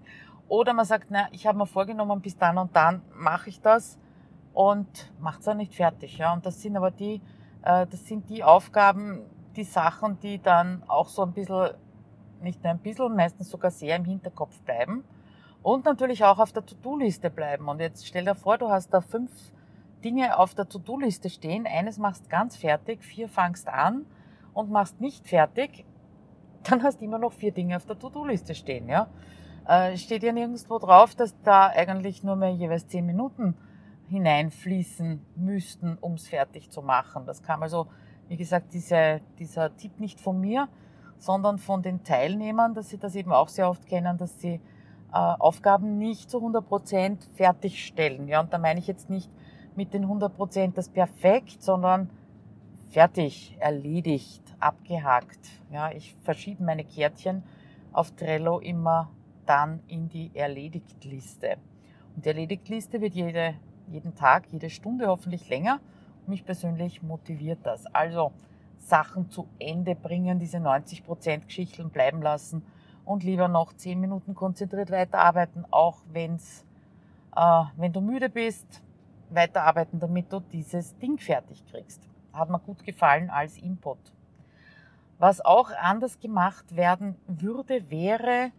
oder 0.48 0.72
man 0.72 0.86
sagt, 0.86 1.08
na, 1.10 1.26
ich 1.32 1.46
habe 1.46 1.58
mir 1.58 1.66
vorgenommen, 1.66 2.20
bis 2.20 2.38
dann 2.38 2.58
und 2.58 2.74
dann 2.74 3.02
mache 3.14 3.50
ich 3.50 3.60
das 3.60 3.98
und 4.54 5.12
macht 5.20 5.40
es 5.40 5.44
dann 5.44 5.58
nicht 5.58 5.74
fertig. 5.74 6.18
Ja. 6.18 6.32
Und 6.32 6.46
das 6.46 6.62
sind 6.62 6.76
aber 6.76 6.90
die, 6.90 7.20
äh, 7.62 7.86
das 7.86 8.06
sind 8.06 8.30
die 8.30 8.42
Aufgaben, 8.42 9.22
die 9.56 9.64
Sachen, 9.64 10.18
die 10.20 10.40
dann 10.40 10.82
auch 10.86 11.08
so 11.08 11.22
ein 11.22 11.32
bisschen, 11.32 11.70
nicht 12.40 12.62
nur 12.62 12.72
ein 12.72 12.78
bisschen, 12.78 13.14
meistens 13.14 13.50
sogar 13.50 13.70
sehr 13.70 13.96
im 13.96 14.04
Hinterkopf 14.04 14.60
bleiben 14.62 15.04
und 15.62 15.84
natürlich 15.84 16.24
auch 16.24 16.38
auf 16.38 16.52
der 16.52 16.64
To-Do-Liste 16.64 17.30
bleiben. 17.30 17.68
Und 17.68 17.80
jetzt 17.80 18.06
stell 18.06 18.24
dir 18.24 18.34
vor, 18.34 18.58
du 18.58 18.68
hast 18.68 18.92
da 18.92 19.00
fünf 19.00 19.30
Dinge 20.04 20.38
auf 20.38 20.54
der 20.54 20.68
To-Do-Liste 20.68 21.30
stehen. 21.30 21.66
Eines 21.66 21.98
machst 21.98 22.28
ganz 22.28 22.56
fertig, 22.56 23.02
vier 23.02 23.28
fangst 23.28 23.68
an 23.68 24.04
und 24.52 24.70
machst 24.70 25.00
nicht 25.00 25.26
fertig. 25.26 25.84
Dann 26.64 26.82
hast 26.82 27.00
du 27.00 27.04
immer 27.04 27.18
noch 27.18 27.32
vier 27.32 27.52
Dinge 27.52 27.76
auf 27.76 27.86
der 27.86 27.98
To-Do-Liste 27.98 28.54
stehen. 28.54 28.88
Ja? 28.88 29.08
Äh, 29.66 29.96
steht 29.96 30.22
ja 30.22 30.32
nirgendwo 30.32 30.78
drauf, 30.78 31.14
dass 31.14 31.34
da 31.42 31.68
eigentlich 31.68 32.22
nur 32.22 32.36
mehr 32.36 32.50
jeweils 32.50 32.86
zehn 32.86 33.06
Minuten 33.06 33.56
hineinfließen 34.08 35.20
müssten, 35.36 35.96
um 36.00 36.14
es 36.14 36.28
fertig 36.28 36.70
zu 36.70 36.82
machen. 36.82 37.26
Das 37.26 37.42
kam 37.42 37.62
also, 37.62 37.86
wie 38.28 38.36
gesagt, 38.36 38.72
diese, 38.74 39.20
dieser 39.38 39.76
Tipp 39.76 39.98
nicht 40.00 40.20
von 40.20 40.40
mir, 40.40 40.68
sondern 41.18 41.58
von 41.58 41.82
den 41.82 42.04
Teilnehmern, 42.04 42.74
dass 42.74 42.90
sie 42.90 42.98
das 42.98 43.14
eben 43.14 43.32
auch 43.32 43.48
sehr 43.48 43.68
oft 43.68 43.86
kennen, 43.86 44.18
dass 44.18 44.40
sie 44.40 44.60
äh, 45.12 45.16
Aufgaben 45.16 45.98
nicht 45.98 46.30
zu 46.30 46.38
100 46.38 46.66
Prozent 46.66 47.28
fertigstellen. 47.34 48.28
Ja, 48.28 48.40
und 48.40 48.52
da 48.52 48.58
meine 48.58 48.80
ich 48.80 48.86
jetzt 48.86 49.08
nicht 49.08 49.30
mit 49.76 49.94
den 49.94 50.02
100 50.02 50.34
Prozent 50.34 50.76
das 50.76 50.88
perfekt, 50.88 51.62
sondern 51.62 52.10
fertig, 52.90 53.56
erledigt, 53.58 54.42
abgehakt. 54.60 55.40
Ja, 55.72 55.90
ich 55.90 56.14
verschiebe 56.22 56.62
meine 56.62 56.84
Kärtchen 56.84 57.42
auf 57.92 58.12
Trello 58.12 58.58
immer 58.58 59.10
dann 59.46 59.80
in 59.88 60.08
die 60.08 60.30
Erledigt-Liste. 60.34 61.56
Und 62.14 62.24
die 62.24 62.28
Erledigt-Liste 62.28 63.00
wird 63.00 63.14
jede, 63.14 63.54
jeden 63.88 64.14
Tag, 64.14 64.46
jede 64.50 64.70
Stunde 64.70 65.06
hoffentlich 65.06 65.48
länger. 65.48 65.80
Mich 66.26 66.44
persönlich 66.44 67.02
motiviert 67.02 67.60
das. 67.64 67.86
Also 67.86 68.32
Sachen 68.78 69.30
zu 69.30 69.48
Ende 69.58 69.94
bringen, 69.94 70.38
diese 70.38 70.58
90% 70.58 71.46
Geschichten 71.46 71.90
bleiben 71.90 72.22
lassen 72.22 72.62
und 73.04 73.22
lieber 73.22 73.48
noch 73.48 73.72
zehn 73.74 74.00
Minuten 74.00 74.34
konzentriert 74.34 74.90
weiterarbeiten, 74.90 75.64
auch 75.70 76.02
wenn's, 76.12 76.64
äh, 77.36 77.62
wenn 77.76 77.92
du 77.92 78.00
müde 78.00 78.28
bist, 78.28 78.82
weiterarbeiten, 79.30 80.00
damit 80.00 80.32
du 80.32 80.40
dieses 80.40 80.96
Ding 80.98 81.18
fertig 81.18 81.64
kriegst. 81.66 82.08
Hat 82.32 82.50
mir 82.50 82.58
gut 82.58 82.84
gefallen 82.84 83.30
als 83.30 83.58
Input. 83.58 83.98
Was 85.18 85.40
auch 85.40 85.70
anders 85.70 86.18
gemacht 86.20 86.76
werden 86.76 87.16
würde, 87.26 87.90
wäre 87.90 88.50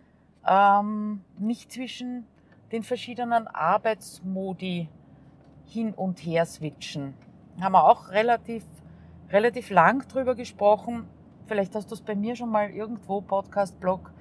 ähm, 0.48 1.22
nicht 1.38 1.72
zwischen 1.72 2.26
den 2.72 2.84
verschiedenen 2.84 3.48
Arbeitsmodi 3.48 4.90
hin 5.66 5.94
und 5.94 6.20
her 6.20 6.46
switchen. 6.46 7.14
Haben 7.60 7.74
wir 7.74 7.86
auch 7.86 8.10
relativ, 8.10 8.64
relativ 9.30 9.70
lang 9.70 10.08
drüber 10.08 10.36
gesprochen. 10.36 11.08
Vielleicht 11.48 11.76
hast 11.76 11.92
du 11.92 11.96
es 11.96 12.02
bei 12.02 12.16
mir 12.16 12.36
schon 12.36 12.50
mal 12.50 12.70
irgendwo, 12.70 13.22
Podcast, 13.22 13.80
Blog, 13.80 14.12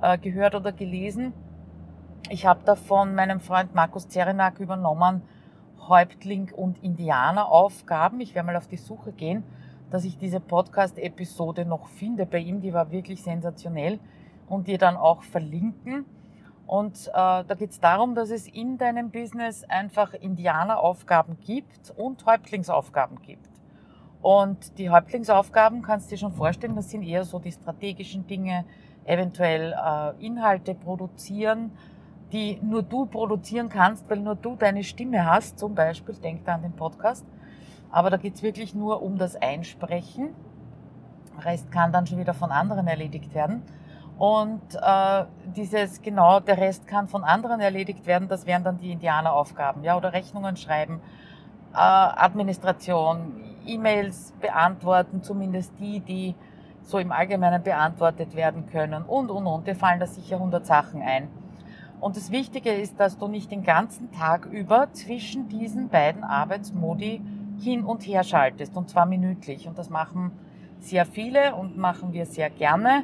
äh, 0.00 0.18
gehört 0.18 0.54
oder 0.54 0.72
gelesen. 0.72 1.32
Ich 2.30 2.46
habe 2.46 2.60
da 2.64 2.76
von 2.76 3.14
meinem 3.14 3.40
Freund 3.40 3.74
Markus 3.74 4.08
Zerenak 4.08 4.58
übernommen, 4.60 5.22
Häuptling 5.88 6.52
und 6.54 6.82
Indianeraufgaben. 6.82 8.20
Ich 8.20 8.34
werde 8.34 8.46
mal 8.46 8.56
auf 8.56 8.68
die 8.68 8.76
Suche 8.76 9.12
gehen, 9.12 9.42
dass 9.90 10.04
ich 10.04 10.16
diese 10.16 10.40
Podcast-Episode 10.40 11.64
noch 11.64 11.88
finde 11.88 12.26
bei 12.26 12.38
ihm. 12.38 12.60
Die 12.60 12.72
war 12.72 12.90
wirklich 12.90 13.22
sensationell 13.22 13.98
und 14.48 14.68
dir 14.68 14.78
dann 14.78 14.96
auch 14.96 15.22
verlinken. 15.22 16.04
Und 16.66 17.08
äh, 17.08 17.12
da 17.12 17.54
geht 17.58 17.70
es 17.70 17.80
darum, 17.80 18.14
dass 18.14 18.30
es 18.30 18.46
in 18.46 18.78
deinem 18.78 19.10
Business 19.10 19.64
einfach 19.64 20.14
Indianeraufgaben 20.14 21.38
gibt 21.40 21.92
und 21.96 22.24
Häuptlingsaufgaben 22.24 23.20
gibt. 23.20 23.48
Und 24.22 24.78
die 24.78 24.88
Häuptlingsaufgaben 24.88 25.82
kannst 25.82 26.06
du 26.06 26.10
dir 26.14 26.18
schon 26.18 26.32
vorstellen, 26.32 26.76
das 26.76 26.90
sind 26.90 27.02
eher 27.02 27.24
so 27.24 27.40
die 27.40 27.52
strategischen 27.52 28.26
Dinge, 28.26 28.64
eventuell 29.04 29.72
äh, 29.72 30.24
Inhalte 30.24 30.74
produzieren, 30.74 31.72
die 32.32 32.58
nur 32.62 32.82
du 32.82 33.06
produzieren 33.06 33.68
kannst, 33.68 34.08
weil 34.08 34.20
nur 34.20 34.36
du 34.36 34.56
deine 34.56 34.84
Stimme 34.84 35.26
hast, 35.26 35.58
zum 35.58 35.74
Beispiel, 35.74 36.14
denk 36.14 36.44
da 36.44 36.54
an 36.54 36.62
den 36.62 36.72
Podcast. 36.72 37.26
Aber 37.90 38.08
da 38.08 38.16
geht's 38.16 38.42
wirklich 38.42 38.74
nur 38.74 39.02
um 39.02 39.18
das 39.18 39.36
Einsprechen. 39.36 40.30
Rest 41.40 41.70
kann 41.72 41.92
dann 41.92 42.06
schon 42.06 42.18
wieder 42.18 42.32
von 42.32 42.50
anderen 42.50 42.86
erledigt 42.86 43.34
werden. 43.34 43.62
Und 44.22 44.62
äh, 44.80 45.24
dieses, 45.56 46.00
genau, 46.00 46.38
der 46.38 46.56
Rest 46.56 46.86
kann 46.86 47.08
von 47.08 47.24
anderen 47.24 47.58
erledigt 47.58 48.06
werden, 48.06 48.28
das 48.28 48.46
wären 48.46 48.62
dann 48.62 48.78
die 48.78 48.92
Indianeraufgaben, 48.92 49.82
ja, 49.82 49.96
oder 49.96 50.12
Rechnungen 50.12 50.56
schreiben, 50.56 51.00
äh, 51.74 51.78
Administration, 51.78 53.42
E-Mails 53.66 54.32
beantworten, 54.40 55.24
zumindest 55.24 55.72
die, 55.80 55.98
die 55.98 56.36
so 56.82 57.00
im 57.00 57.10
Allgemeinen 57.10 57.64
beantwortet 57.64 58.36
werden 58.36 58.66
können 58.70 59.02
und, 59.02 59.28
und, 59.28 59.44
und. 59.44 59.66
Dir 59.66 59.74
fallen 59.74 59.98
da 59.98 60.06
sicher 60.06 60.36
100 60.36 60.64
Sachen 60.66 61.02
ein. 61.02 61.26
Und 62.00 62.16
das 62.16 62.30
Wichtige 62.30 62.70
ist, 62.70 63.00
dass 63.00 63.18
du 63.18 63.26
nicht 63.26 63.50
den 63.50 63.64
ganzen 63.64 64.12
Tag 64.12 64.46
über 64.46 64.86
zwischen 64.92 65.48
diesen 65.48 65.88
beiden 65.88 66.22
Arbeitsmodi 66.22 67.20
hin 67.58 67.82
und 67.82 68.06
her 68.06 68.22
schaltest, 68.22 68.76
und 68.76 68.88
zwar 68.88 69.04
minütlich. 69.04 69.66
Und 69.66 69.78
das 69.78 69.90
machen 69.90 70.30
sehr 70.78 71.06
viele 71.06 71.56
und 71.56 71.76
machen 71.76 72.12
wir 72.12 72.24
sehr 72.24 72.50
gerne, 72.50 73.02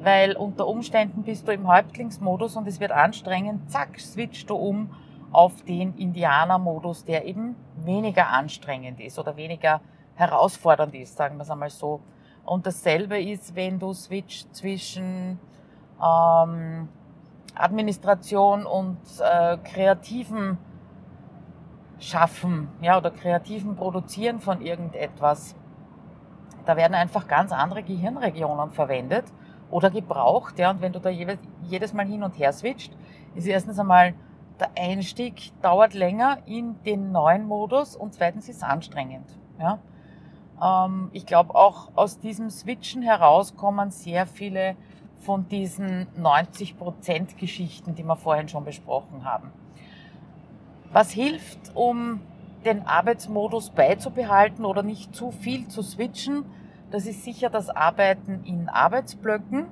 weil 0.00 0.36
unter 0.36 0.66
Umständen 0.66 1.22
bist 1.22 1.48
du 1.48 1.52
im 1.52 1.66
Häuptlingsmodus 1.66 2.56
und 2.56 2.66
es 2.66 2.80
wird 2.80 2.92
anstrengend, 2.92 3.70
zack, 3.70 3.98
switchst 3.98 4.50
du 4.50 4.56
um 4.56 4.90
auf 5.32 5.62
den 5.62 5.96
Indianermodus, 5.96 7.04
der 7.04 7.24
eben 7.24 7.56
weniger 7.76 8.28
anstrengend 8.28 9.00
ist 9.00 9.18
oder 9.18 9.36
weniger 9.36 9.80
herausfordernd 10.14 10.94
ist, 10.94 11.16
sagen 11.16 11.36
wir 11.36 11.42
es 11.42 11.50
einmal 11.50 11.70
so. 11.70 12.00
Und 12.44 12.66
dasselbe 12.66 13.20
ist, 13.20 13.54
wenn 13.56 13.78
du 13.78 13.92
switcht 13.92 14.54
zwischen 14.54 15.38
ähm, 16.02 16.88
Administration 17.54 18.66
und 18.66 18.98
äh, 19.20 19.56
kreativen 19.58 20.58
Schaffen, 21.98 22.68
ja, 22.82 22.98
oder 22.98 23.10
kreativen 23.10 23.74
Produzieren 23.74 24.40
von 24.40 24.60
irgendetwas. 24.60 25.56
Da 26.66 26.76
werden 26.76 26.94
einfach 26.94 27.26
ganz 27.26 27.52
andere 27.52 27.82
Gehirnregionen 27.82 28.70
verwendet 28.70 29.24
oder 29.70 29.90
gebraucht, 29.90 30.58
ja, 30.58 30.70
und 30.70 30.80
wenn 30.80 30.92
du 30.92 31.00
da 31.00 31.10
jedes 31.10 31.92
Mal 31.92 32.06
hin 32.06 32.22
und 32.22 32.38
her 32.38 32.52
switcht, 32.52 32.96
ist 33.34 33.46
erstens 33.46 33.78
einmal 33.78 34.14
der 34.58 34.70
Einstieg 34.78 35.52
dauert 35.60 35.92
länger 35.94 36.38
in 36.46 36.82
den 36.84 37.12
neuen 37.12 37.46
Modus 37.46 37.94
und 37.94 38.14
zweitens 38.14 38.48
ist 38.48 38.56
es 38.56 38.62
anstrengend, 38.62 39.26
ja. 39.58 39.78
Ähm, 40.62 41.10
ich 41.12 41.26
glaube, 41.26 41.54
auch 41.54 41.90
aus 41.94 42.18
diesem 42.18 42.50
Switchen 42.50 43.02
heraus 43.02 43.56
kommen 43.56 43.90
sehr 43.90 44.26
viele 44.26 44.76
von 45.18 45.48
diesen 45.48 46.06
90% 46.18 47.36
Geschichten, 47.36 47.94
die 47.94 48.04
wir 48.04 48.16
vorhin 48.16 48.48
schon 48.48 48.64
besprochen 48.64 49.24
haben. 49.24 49.50
Was 50.92 51.10
hilft, 51.10 51.58
um 51.74 52.20
den 52.64 52.86
Arbeitsmodus 52.86 53.70
beizubehalten 53.70 54.64
oder 54.64 54.82
nicht 54.82 55.14
zu 55.14 55.30
viel 55.30 55.68
zu 55.68 55.82
switchen? 55.82 56.44
Das 56.90 57.06
ist 57.06 57.24
sicher 57.24 57.50
das 57.50 57.68
Arbeiten 57.68 58.44
in 58.44 58.68
Arbeitsblöcken. 58.68 59.66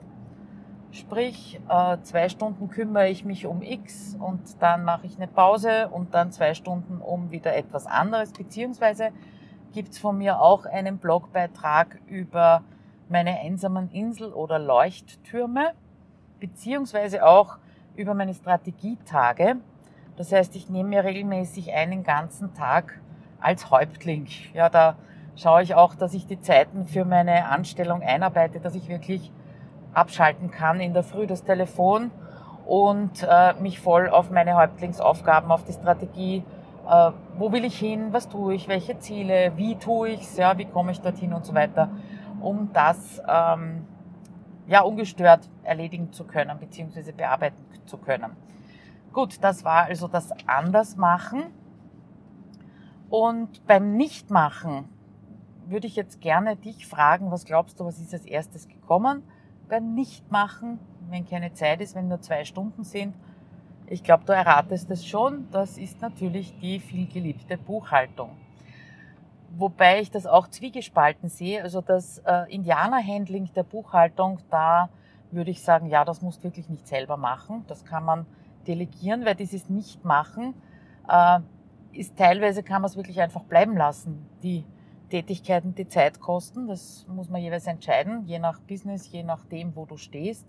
Sprich, 0.90 1.60
äh, 1.68 1.98
zwei 2.02 2.28
Stunden 2.28 2.68
kümmere 2.68 3.08
ich 3.08 3.24
mich 3.24 3.46
um 3.46 3.62
X 3.62 4.16
und 4.18 4.60
dann 4.60 4.84
mache 4.84 5.06
ich 5.06 5.16
eine 5.16 5.28
Pause 5.28 5.88
und 5.88 6.12
dann 6.14 6.32
zwei 6.32 6.54
Stunden 6.54 6.98
um 6.98 7.30
wieder 7.30 7.54
etwas 7.54 7.86
anderes. 7.86 8.32
Beziehungsweise 8.32 9.10
gibt 9.72 9.90
es 9.90 9.98
von 9.98 10.18
mir 10.18 10.40
auch 10.40 10.66
einen 10.66 10.98
Blogbeitrag 10.98 12.00
über 12.06 12.62
meine 13.08 13.38
einsamen 13.40 13.90
Insel- 13.90 14.32
oder 14.32 14.58
Leuchttürme, 14.58 15.72
beziehungsweise 16.40 17.24
auch 17.24 17.58
über 17.96 18.14
meine 18.14 18.34
Strategietage. 18.34 19.56
Das 20.16 20.32
heißt, 20.32 20.54
ich 20.56 20.68
nehme 20.68 20.90
mir 20.90 21.04
regelmäßig 21.04 21.72
einen 21.72 22.02
ganzen 22.02 22.54
Tag 22.54 23.00
als 23.40 23.70
Häuptling. 23.70 24.26
Ja, 24.52 24.68
da 24.68 24.96
schaue 25.36 25.62
ich 25.62 25.74
auch, 25.74 25.94
dass 25.94 26.14
ich 26.14 26.26
die 26.26 26.40
Zeiten 26.40 26.86
für 26.86 27.04
meine 27.04 27.46
Anstellung 27.46 28.02
einarbeite, 28.02 28.60
dass 28.60 28.74
ich 28.74 28.88
wirklich 28.88 29.32
abschalten 29.92 30.50
kann 30.50 30.80
in 30.80 30.92
der 30.92 31.02
Früh 31.02 31.26
das 31.26 31.44
Telefon 31.44 32.10
und 32.66 33.26
äh, 33.28 33.54
mich 33.60 33.80
voll 33.80 34.08
auf 34.08 34.30
meine 34.30 34.56
Häuptlingsaufgaben, 34.56 35.50
auf 35.50 35.64
die 35.64 35.72
Strategie, 35.72 36.44
äh, 36.88 37.10
wo 37.38 37.52
will 37.52 37.64
ich 37.64 37.78
hin, 37.78 38.12
was 38.12 38.28
tue 38.28 38.54
ich, 38.54 38.68
welche 38.68 38.98
Ziele, 38.98 39.52
wie 39.56 39.76
tue 39.76 40.10
ich 40.10 40.22
es, 40.22 40.36
ja, 40.36 40.56
wie 40.58 40.64
komme 40.64 40.92
ich 40.92 41.00
dorthin 41.00 41.32
und 41.32 41.44
so 41.44 41.54
weiter, 41.54 41.90
um 42.40 42.70
das 42.72 43.22
ähm, 43.28 43.86
ja 44.66 44.82
ungestört 44.82 45.48
erledigen 45.62 46.12
zu 46.12 46.24
können 46.24 46.58
bzw. 46.58 47.12
bearbeiten 47.12 47.62
zu 47.86 47.98
können. 47.98 48.36
Gut, 49.12 49.42
das 49.42 49.64
war 49.64 49.84
also 49.84 50.08
das 50.08 50.30
Andersmachen. 50.46 51.44
Und 53.10 53.64
beim 53.66 53.96
Nichtmachen 53.96 54.88
würde 55.66 55.86
ich 55.86 55.96
jetzt 55.96 56.20
gerne 56.20 56.56
dich 56.56 56.86
fragen, 56.86 57.30
was 57.30 57.44
glaubst 57.44 57.80
du, 57.80 57.84
was 57.84 57.98
ist 57.98 58.12
als 58.12 58.26
erstes 58.26 58.68
gekommen? 58.68 59.22
beim 59.68 59.94
Nichtmachen, 59.94 60.78
wenn 61.10 61.26
keine 61.28 61.52
Zeit 61.52 61.80
ist, 61.80 61.94
wenn 61.94 62.08
nur 62.08 62.20
zwei 62.20 62.44
Stunden 62.44 62.84
sind. 62.84 63.14
Ich 63.86 64.02
glaube, 64.02 64.24
du 64.24 64.32
erratest 64.32 64.90
es 64.90 65.06
schon. 65.06 65.48
Das 65.50 65.78
ist 65.78 66.00
natürlich 66.00 66.58
die 66.58 66.80
vielgeliebte 66.80 67.58
Buchhaltung. 67.58 68.30
Wobei 69.56 70.00
ich 70.00 70.10
das 70.10 70.26
auch 70.26 70.48
zwiegespalten 70.48 71.28
sehe. 71.28 71.62
Also 71.62 71.80
das 71.80 72.18
äh, 72.18 72.52
Indianerhandling 72.52 73.50
der 73.54 73.62
Buchhaltung, 73.62 74.38
da 74.50 74.88
würde 75.30 75.50
ich 75.50 75.62
sagen, 75.62 75.86
ja, 75.86 76.04
das 76.04 76.22
musst 76.22 76.40
du 76.40 76.44
wirklich 76.44 76.68
nicht 76.68 76.86
selber 76.86 77.16
machen. 77.16 77.64
Das 77.68 77.84
kann 77.84 78.04
man 78.04 78.26
delegieren, 78.66 79.24
weil 79.24 79.34
dieses 79.34 79.68
Nichtmachen 79.68 80.54
äh, 81.08 81.40
ist 81.92 82.16
teilweise 82.16 82.62
kann 82.62 82.82
man 82.82 82.90
es 82.90 82.96
wirklich 82.96 83.20
einfach 83.20 83.42
bleiben 83.42 83.76
lassen. 83.76 84.26
Die 84.42 84.64
Tätigkeiten, 85.14 85.76
die 85.76 85.86
Zeit 85.86 86.18
kosten. 86.18 86.66
Das 86.66 87.06
muss 87.06 87.28
man 87.30 87.40
jeweils 87.40 87.68
entscheiden, 87.68 88.26
je 88.26 88.40
nach 88.40 88.58
Business, 88.58 89.12
je 89.12 89.22
nachdem, 89.22 89.76
wo 89.76 89.86
du 89.86 89.96
stehst 89.96 90.44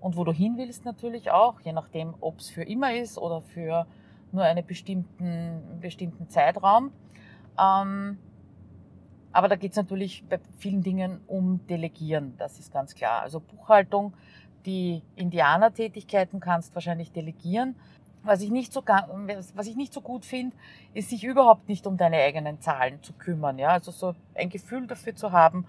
und 0.00 0.16
wo 0.16 0.24
du 0.24 0.32
hin 0.32 0.56
willst 0.56 0.86
natürlich 0.86 1.30
auch, 1.30 1.60
je 1.60 1.74
nachdem, 1.74 2.14
ob 2.20 2.38
es 2.38 2.48
für 2.48 2.62
immer 2.62 2.94
ist 2.94 3.18
oder 3.18 3.42
für 3.42 3.86
nur 4.32 4.44
einen 4.44 4.64
bestimmten, 4.64 5.78
bestimmten 5.82 6.30
Zeitraum. 6.30 6.90
Ähm, 7.60 8.16
aber 9.30 9.48
da 9.48 9.56
geht 9.56 9.72
es 9.72 9.76
natürlich 9.76 10.24
bei 10.26 10.40
vielen 10.56 10.82
Dingen 10.82 11.20
um 11.26 11.66
Delegieren, 11.66 12.32
das 12.38 12.58
ist 12.58 12.72
ganz 12.72 12.94
klar. 12.94 13.20
Also 13.20 13.40
Buchhaltung, 13.40 14.14
die 14.64 15.02
Indianertätigkeiten 15.16 16.40
kannst 16.40 16.74
wahrscheinlich 16.74 17.12
delegieren. 17.12 17.76
Was 18.28 18.42
ich 18.42 18.50
nicht 18.50 18.74
so, 18.74 18.82
was 19.54 19.66
ich 19.66 19.74
nicht 19.74 19.94
so 19.94 20.02
gut 20.02 20.26
finde, 20.26 20.54
ist 20.92 21.08
sich 21.08 21.24
überhaupt 21.24 21.66
nicht 21.66 21.86
um 21.86 21.96
deine 21.96 22.18
eigenen 22.18 22.60
Zahlen 22.60 23.02
zu 23.02 23.14
kümmern. 23.14 23.58
Ja? 23.58 23.70
Also 23.70 23.90
so 23.90 24.14
ein 24.34 24.50
Gefühl 24.50 24.86
dafür 24.86 25.16
zu 25.16 25.32
haben, 25.32 25.64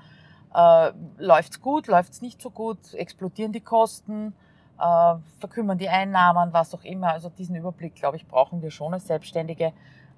äh, 0.54 0.92
läuft's 1.18 1.62
gut, 1.62 1.88
läuft's 1.88 2.22
nicht 2.22 2.42
so 2.42 2.50
gut, 2.50 2.94
explodieren 2.96 3.54
die 3.54 3.62
Kosten, 3.62 4.34
äh, 4.78 5.16
verkümmern 5.40 5.78
die 5.78 5.88
Einnahmen, 5.88 6.52
was 6.52 6.76
auch 6.76 6.84
immer. 6.84 7.14
Also 7.14 7.30
diesen 7.30 7.56
Überblick, 7.56 7.96
glaube 7.96 8.18
ich, 8.18 8.28
brauchen 8.28 8.62
wir 8.62 8.72
schon 8.72 8.94
als 8.94 9.08
Selbstständige. 9.08 9.72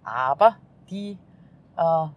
Aber 0.04 0.56
die, 0.89 1.19
äh, 1.77 2.08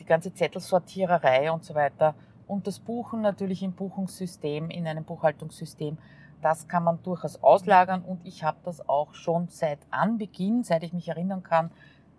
die 0.00 0.06
ganze 0.06 0.32
Zettelsortiererei 0.32 1.52
und 1.52 1.66
so 1.66 1.74
weiter 1.74 2.14
und 2.46 2.66
das 2.66 2.78
Buchen 2.78 3.20
natürlich 3.20 3.62
im 3.62 3.72
Buchungssystem, 3.72 4.70
in 4.70 4.86
einem 4.86 5.04
Buchhaltungssystem, 5.04 5.98
das 6.42 6.68
kann 6.68 6.84
man 6.84 7.02
durchaus 7.02 7.42
auslagern 7.42 8.02
und 8.02 8.20
ich 8.24 8.44
habe 8.44 8.58
das 8.64 8.88
auch 8.88 9.14
schon 9.14 9.48
seit 9.48 9.78
Anbeginn, 9.90 10.64
seit 10.64 10.82
ich 10.82 10.92
mich 10.92 11.08
erinnern 11.08 11.42
kann, 11.42 11.70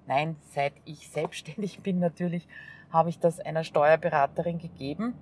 nein, 0.07 0.35
seit 0.51 0.73
ich 0.85 1.09
selbstständig 1.09 1.81
bin 1.81 1.99
natürlich, 1.99 2.47
habe 2.91 3.09
ich 3.09 3.19
das 3.19 3.39
einer 3.39 3.63
Steuerberaterin 3.63 4.59
gegeben, 4.59 5.13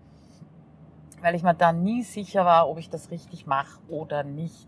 weil 1.21 1.35
ich 1.35 1.43
mir 1.43 1.53
da 1.53 1.71
nie 1.71 2.03
sicher 2.03 2.45
war, 2.45 2.69
ob 2.69 2.77
ich 2.79 2.89
das 2.89 3.11
richtig 3.11 3.45
mache 3.45 3.79
oder 3.89 4.23
nicht. 4.23 4.67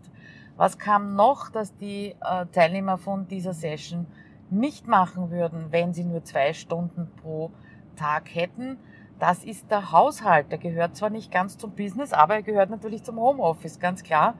Was 0.56 0.78
kam 0.78 1.14
noch, 1.14 1.50
dass 1.50 1.76
die 1.76 2.14
äh, 2.20 2.46
Teilnehmer 2.52 2.98
von 2.98 3.26
dieser 3.26 3.54
Session 3.54 4.06
nicht 4.50 4.86
machen 4.86 5.30
würden, 5.30 5.72
wenn 5.72 5.94
sie 5.94 6.04
nur 6.04 6.24
zwei 6.24 6.52
Stunden 6.52 7.10
pro 7.22 7.50
Tag 7.96 8.34
hätten? 8.34 8.78
Das 9.22 9.44
ist 9.44 9.70
der 9.70 9.92
Haushalt. 9.92 10.50
Der 10.50 10.58
gehört 10.58 10.96
zwar 10.96 11.08
nicht 11.08 11.30
ganz 11.30 11.56
zum 11.56 11.70
Business, 11.76 12.12
aber 12.12 12.34
er 12.34 12.42
gehört 12.42 12.70
natürlich 12.70 13.04
zum 13.04 13.20
Homeoffice, 13.20 13.78
ganz 13.78 14.02
klar. 14.02 14.34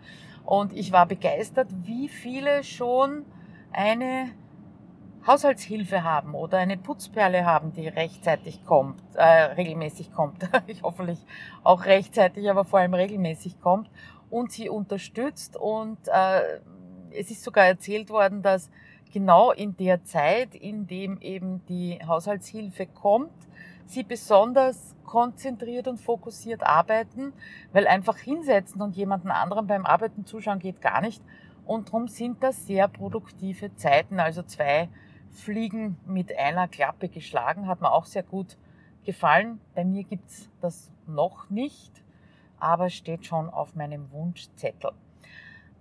Und 0.45 0.73
ich 0.73 0.91
war 0.91 1.07
begeistert, 1.07 1.69
wie 1.85 2.09
viele 2.09 2.65
schon 2.65 3.25
eine 3.71 4.33
Haushaltshilfe 5.25 6.03
haben 6.03 6.35
oder 6.35 6.59
eine 6.59 6.77
Putzperle 6.77 7.45
haben, 7.45 7.73
die 7.73 7.87
rechtzeitig 7.87 8.65
kommt, 8.65 9.01
äh, 9.15 9.23
regelmäßig 9.23 10.13
kommt. 10.13 10.51
ich 10.67 10.83
hoffentlich 10.83 11.25
auch 11.63 11.85
rechtzeitig, 11.85 12.51
aber 12.51 12.65
vor 12.65 12.81
allem 12.81 12.95
regelmäßig 12.95 13.61
kommt 13.61 13.89
und 14.31 14.51
sie 14.51 14.69
unterstützt. 14.69 15.57
Und 15.57 16.09
äh, 16.09 16.59
es 17.17 17.31
ist 17.31 17.45
sogar 17.45 17.67
erzählt 17.67 18.11
worden, 18.11 18.43
dass 18.43 18.69
genau 19.13 19.53
in 19.53 19.77
der 19.77 20.03
Zeit, 20.03 20.57
in 20.57 20.89
dem 20.89 21.21
eben 21.21 21.65
die 21.67 22.01
Haushaltshilfe 22.05 22.87
kommt, 22.87 23.31
sie 23.93 24.03
besonders 24.03 24.97
konzentriert 25.05 25.89
und 25.89 25.99
fokussiert 25.99 26.63
arbeiten, 26.63 27.33
weil 27.73 27.87
einfach 27.87 28.17
hinsetzen 28.17 28.81
und 28.81 28.97
jemanden 28.97 29.31
anderen 29.31 29.67
beim 29.67 29.85
Arbeiten 29.85 30.25
zuschauen 30.25 30.59
geht 30.59 30.81
gar 30.81 31.01
nicht. 31.01 31.23
Und 31.67 31.89
darum 31.89 32.09
sind 32.09 32.43
das 32.43 32.67
sehr 32.67 32.89
produktive 32.89 33.75
Zeiten. 33.77 34.21
Also 34.21 34.43
zwei 34.43 34.89
Fliegen 35.31 35.99
mit 36.07 36.37
einer 36.37 36.69
Klappe 36.69 37.09
geschlagen, 37.09 37.67
hat 37.67 37.81
mir 37.81 37.93
auch 37.93 38.07
sehr 38.07 38.23
gut 38.23 38.57
gefallen. 39.05 39.61
Bei 39.75 39.85
mir 39.85 40.05
gibt's 40.05 40.49
das 40.61 40.91
noch 41.07 41.51
nicht, 41.51 42.03
aber 42.59 42.91
steht 42.91 43.27
schon 43.27 43.51
auf 43.51 43.75
meinem 43.75 44.11
Wunschzettel. 44.13 44.93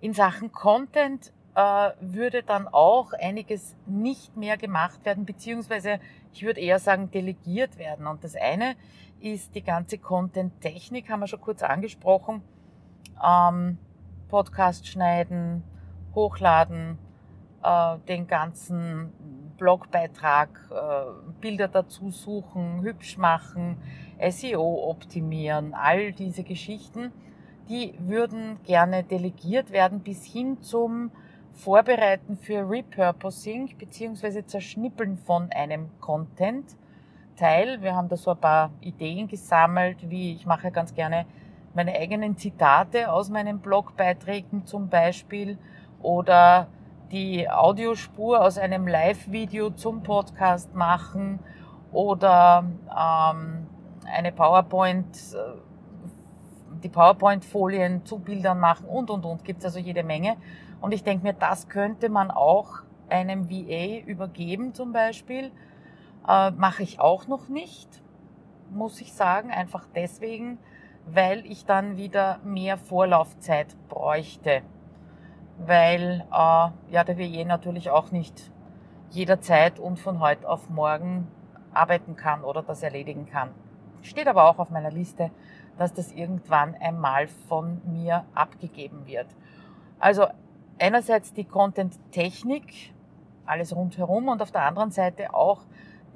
In 0.00 0.14
Sachen 0.14 0.52
Content 0.52 1.32
äh, 1.54 1.90
würde 2.00 2.42
dann 2.42 2.66
auch 2.68 3.12
einiges 3.12 3.76
nicht 3.86 4.36
mehr 4.36 4.56
gemacht 4.56 5.04
werden, 5.04 5.24
beziehungsweise 5.24 6.00
ich 6.32 6.42
würde 6.42 6.60
eher 6.60 6.78
sagen 6.78 7.10
delegiert 7.10 7.78
werden. 7.78 8.06
Und 8.06 8.24
das 8.24 8.34
eine 8.36 8.74
ist 9.20 9.54
die 9.54 9.62
ganze 9.62 9.98
Content-Technik, 9.98 11.10
haben 11.10 11.20
wir 11.20 11.26
schon 11.26 11.40
kurz 11.40 11.62
angesprochen. 11.62 12.42
Ähm, 13.24 13.78
Podcast 14.28 14.86
schneiden, 14.88 15.62
hochladen, 16.14 16.98
äh, 17.62 17.98
den 18.08 18.26
ganzen 18.26 19.12
Blogbeitrag, 19.58 20.48
äh, 20.70 21.40
Bilder 21.40 21.68
dazu 21.68 22.10
suchen, 22.10 22.82
hübsch 22.82 23.18
machen, 23.18 23.76
SEO 24.30 24.90
optimieren, 24.90 25.74
all 25.74 26.12
diese 26.12 26.42
Geschichten, 26.42 27.12
die 27.68 27.94
würden 27.98 28.58
gerne 28.64 29.04
delegiert 29.04 29.70
werden 29.70 30.00
bis 30.00 30.24
hin 30.24 30.60
zum 30.62 31.12
Vorbereiten 31.54 32.36
für 32.36 32.68
Repurposing 32.68 33.76
beziehungsweise 33.78 34.44
Zerschnippeln 34.46 35.16
von 35.16 35.50
einem 35.52 35.90
Content-Teil. 36.00 37.82
Wir 37.82 37.94
haben 37.94 38.08
da 38.08 38.16
so 38.16 38.32
ein 38.32 38.38
paar 38.38 38.70
Ideen 38.80 39.28
gesammelt, 39.28 40.10
wie 40.10 40.32
ich 40.32 40.46
mache 40.46 40.70
ganz 40.70 40.94
gerne 40.94 41.26
meine 41.74 41.94
eigenen 41.94 42.36
Zitate 42.36 43.10
aus 43.10 43.30
meinen 43.30 43.60
Blogbeiträgen 43.60 44.66
zum 44.66 44.88
Beispiel 44.88 45.58
oder 46.02 46.68
die 47.10 47.48
Audiospur 47.48 48.40
aus 48.40 48.58
einem 48.58 48.86
Live-Video 48.86 49.70
zum 49.70 50.02
Podcast 50.02 50.74
machen 50.74 51.38
oder 51.92 52.64
ähm, 52.88 53.66
eine 54.10 54.32
PowerPoint, 54.32 55.16
äh, 55.34 56.80
die 56.82 56.88
PowerPoint-Folien 56.88 58.04
zu 58.04 58.18
Bildern 58.18 58.58
machen 58.58 58.86
und 58.86 59.10
und 59.10 59.24
und. 59.24 59.44
Gibt 59.44 59.60
es 59.60 59.66
also 59.66 59.78
jede 59.78 60.02
Menge. 60.02 60.36
Und 60.82 60.92
ich 60.92 61.04
denke 61.04 61.24
mir, 61.24 61.32
das 61.32 61.68
könnte 61.68 62.08
man 62.08 62.30
auch 62.30 62.82
einem 63.08 63.48
VA 63.48 64.00
übergeben 64.04 64.74
zum 64.74 64.92
Beispiel. 64.92 65.52
Äh, 66.28 66.50
Mache 66.50 66.82
ich 66.82 66.98
auch 66.98 67.28
noch 67.28 67.48
nicht, 67.48 68.02
muss 68.70 69.00
ich 69.00 69.12
sagen, 69.12 69.50
einfach 69.52 69.86
deswegen, 69.94 70.58
weil 71.06 71.46
ich 71.46 71.64
dann 71.64 71.96
wieder 71.96 72.40
mehr 72.44 72.76
Vorlaufzeit 72.78 73.76
bräuchte. 73.88 74.62
Weil 75.58 76.26
äh, 76.32 76.92
ja, 76.92 77.04
der 77.06 77.16
VA 77.16 77.44
natürlich 77.44 77.90
auch 77.90 78.10
nicht 78.10 78.50
jederzeit 79.10 79.78
und 79.78 80.00
von 80.00 80.18
heute 80.18 80.48
auf 80.48 80.68
morgen 80.68 81.28
arbeiten 81.72 82.16
kann 82.16 82.42
oder 82.42 82.62
das 82.62 82.82
erledigen 82.82 83.26
kann. 83.26 83.50
Steht 84.02 84.26
aber 84.26 84.48
auch 84.48 84.58
auf 84.58 84.70
meiner 84.70 84.90
Liste, 84.90 85.30
dass 85.78 85.92
das 85.92 86.10
irgendwann 86.10 86.74
einmal 86.74 87.28
von 87.28 87.80
mir 87.84 88.24
abgegeben 88.34 89.06
wird. 89.06 89.28
Also 90.00 90.26
einerseits 90.82 91.32
die 91.32 91.44
Content-Technik, 91.44 92.92
alles 93.46 93.74
rundherum 93.74 94.28
und 94.28 94.42
auf 94.42 94.50
der 94.50 94.62
anderen 94.62 94.90
Seite 94.90 95.32
auch 95.32 95.60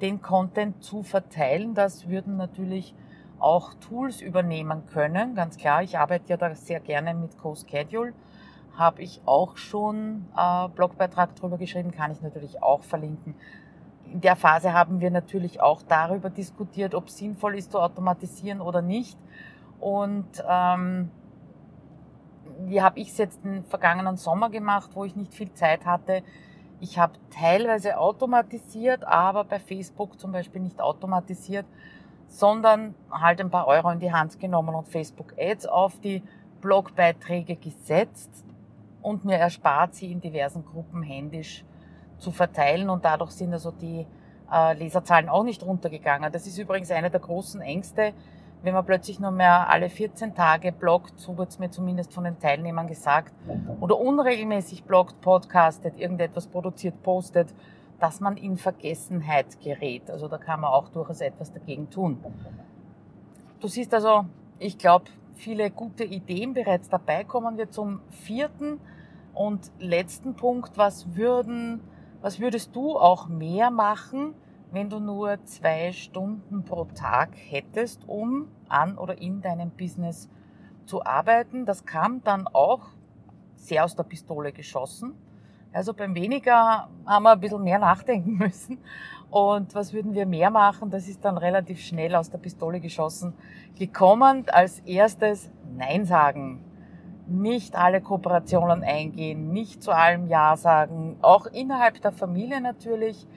den 0.01 0.21
Content 0.21 0.83
zu 0.83 1.03
verteilen. 1.03 1.73
Das 1.73 2.09
würden 2.09 2.35
natürlich 2.35 2.93
auch 3.39 3.73
Tools 3.75 4.21
übernehmen 4.21 4.85
können. 4.87 5.35
Ganz 5.35 5.57
klar, 5.57 5.83
ich 5.83 5.97
arbeite 5.97 6.25
ja 6.27 6.37
da 6.37 6.53
sehr 6.53 6.81
gerne 6.81 7.13
mit 7.13 7.37
CoSchedule. 7.37 8.13
Habe 8.75 9.01
ich 9.01 9.21
auch 9.25 9.57
schon 9.57 10.25
äh, 10.35 10.67
Blogbeitrag 10.67 11.35
drüber 11.35 11.57
geschrieben, 11.57 11.91
kann 11.91 12.11
ich 12.11 12.21
natürlich 12.21 12.61
auch 12.61 12.83
verlinken. 12.83 13.35
In 14.11 14.21
der 14.21 14.35
Phase 14.35 14.73
haben 14.73 14.99
wir 14.99 15.11
natürlich 15.11 15.61
auch 15.61 15.81
darüber 15.81 16.29
diskutiert, 16.29 16.93
ob 16.93 17.07
es 17.07 17.17
sinnvoll 17.17 17.57
ist 17.57 17.71
zu 17.71 17.79
automatisieren 17.79 18.61
oder 18.61 18.81
nicht. 18.81 19.17
Und 19.79 20.43
ähm, 20.47 21.09
wie 22.65 22.81
habe 22.81 22.99
ich 22.99 23.09
es 23.09 23.17
jetzt 23.17 23.43
den 23.43 23.63
vergangenen 23.65 24.17
Sommer 24.17 24.49
gemacht, 24.49 24.91
wo 24.93 25.05
ich 25.05 25.15
nicht 25.15 25.33
viel 25.33 25.53
Zeit 25.53 25.85
hatte. 25.85 26.23
Ich 26.79 26.99
habe 26.99 27.13
teilweise 27.31 27.97
automatisiert, 27.97 29.03
aber 29.03 29.43
bei 29.43 29.59
Facebook 29.59 30.19
zum 30.19 30.31
Beispiel 30.31 30.61
nicht 30.61 30.79
automatisiert, 30.79 31.65
sondern 32.27 32.93
halt 33.09 33.39
ein 33.41 33.49
paar 33.49 33.67
Euro 33.67 33.89
in 33.89 33.99
die 33.99 34.11
Hand 34.11 34.39
genommen 34.39 34.75
und 34.75 34.87
Facebook 34.87 35.33
Ads 35.39 35.65
auf 35.65 35.99
die 35.99 36.21
Blogbeiträge 36.61 37.55
gesetzt 37.55 38.43
und 39.01 39.25
mir 39.25 39.37
erspart, 39.37 39.95
sie 39.95 40.11
in 40.11 40.21
diversen 40.21 40.65
Gruppen 40.65 41.01
händisch 41.01 41.63
zu 42.17 42.31
verteilen 42.31 42.89
und 42.89 43.05
dadurch 43.05 43.31
sind 43.31 43.53
also 43.53 43.71
die 43.71 44.05
äh, 44.51 44.73
Leserzahlen 44.73 45.29
auch 45.29 45.43
nicht 45.43 45.63
runtergegangen. 45.63 46.31
Das 46.31 46.47
ist 46.47 46.57
übrigens 46.57 46.91
eine 46.91 47.09
der 47.09 47.19
großen 47.19 47.61
Ängste, 47.61 48.13
wenn 48.63 48.73
man 48.73 48.85
plötzlich 48.85 49.19
nur 49.19 49.31
mehr 49.31 49.69
alle 49.69 49.89
14 49.89 50.35
Tage 50.35 50.71
bloggt, 50.71 51.19
so 51.19 51.37
wird 51.37 51.49
es 51.49 51.59
mir 51.59 51.69
zumindest 51.69 52.13
von 52.13 52.23
den 52.23 52.39
Teilnehmern 52.39 52.87
gesagt, 52.87 53.33
oder 53.79 53.99
unregelmäßig 53.99 54.83
bloggt, 54.83 55.21
podcastet, 55.21 55.97
irgendetwas 55.97 56.47
produziert, 56.47 57.01
postet, 57.03 57.53
dass 57.99 58.19
man 58.19 58.37
in 58.37 58.57
Vergessenheit 58.57 59.59
gerät. 59.61 60.09
Also 60.09 60.27
da 60.27 60.37
kann 60.37 60.61
man 60.61 60.71
auch 60.71 60.89
durchaus 60.89 61.21
etwas 61.21 61.51
dagegen 61.51 61.89
tun. 61.89 62.23
Du 63.59 63.67
siehst 63.67 63.93
also, 63.93 64.25
ich 64.59 64.77
glaube, 64.77 65.05
viele 65.35 65.71
gute 65.71 66.03
Ideen 66.03 66.53
bereits 66.53 66.89
dabei. 66.89 67.23
Kommen 67.23 67.57
wir 67.57 67.69
zum 67.69 68.01
vierten 68.09 68.79
und 69.33 69.71
letzten 69.79 70.35
Punkt. 70.35 70.77
Was 70.77 71.15
würden, 71.15 71.81
was 72.21 72.39
würdest 72.39 72.75
du 72.75 72.97
auch 72.97 73.27
mehr 73.27 73.71
machen, 73.71 74.35
wenn 74.71 74.89
du 74.89 74.99
nur 74.99 75.43
zwei 75.45 75.91
Stunden 75.91 76.63
pro 76.63 76.85
Tag 76.85 77.29
hättest, 77.35 78.07
um 78.07 78.47
an 78.67 78.97
oder 78.97 79.21
in 79.21 79.41
deinem 79.41 79.71
Business 79.71 80.29
zu 80.85 81.05
arbeiten? 81.05 81.65
Das 81.65 81.85
kam 81.85 82.23
dann 82.23 82.47
auch 82.47 82.81
sehr 83.55 83.83
aus 83.83 83.95
der 83.95 84.03
Pistole 84.03 84.51
geschossen. 84.51 85.13
Also 85.73 85.93
beim 85.93 86.15
weniger 86.15 86.89
haben 87.05 87.23
wir 87.23 87.31
ein 87.31 87.39
bisschen 87.39 87.63
mehr 87.63 87.79
nachdenken 87.79 88.33
müssen. 88.37 88.79
Und 89.29 89.75
was 89.75 89.93
würden 89.93 90.13
wir 90.13 90.25
mehr 90.25 90.49
machen? 90.49 90.89
Das 90.89 91.07
ist 91.07 91.23
dann 91.25 91.37
relativ 91.37 91.79
schnell 91.81 92.15
aus 92.15 92.29
der 92.29 92.37
Pistole 92.37 92.79
geschossen 92.79 93.33
gekommen. 93.77 94.45
Als 94.47 94.79
erstes 94.79 95.51
Nein 95.75 96.05
sagen. 96.05 96.63
Nicht 97.29 97.75
alle 97.75 97.99
Kooperationen 97.99 98.83
eingehen, 98.83 99.51
nicht 99.51 99.83
zu 99.83 99.91
allem 99.91 100.27
Ja 100.27 100.55
sagen, 100.55 101.17
auch 101.21 101.45
innerhalb 101.47 102.01
der 102.01 102.13
Familie 102.13 102.61
natürlich, 102.61 103.27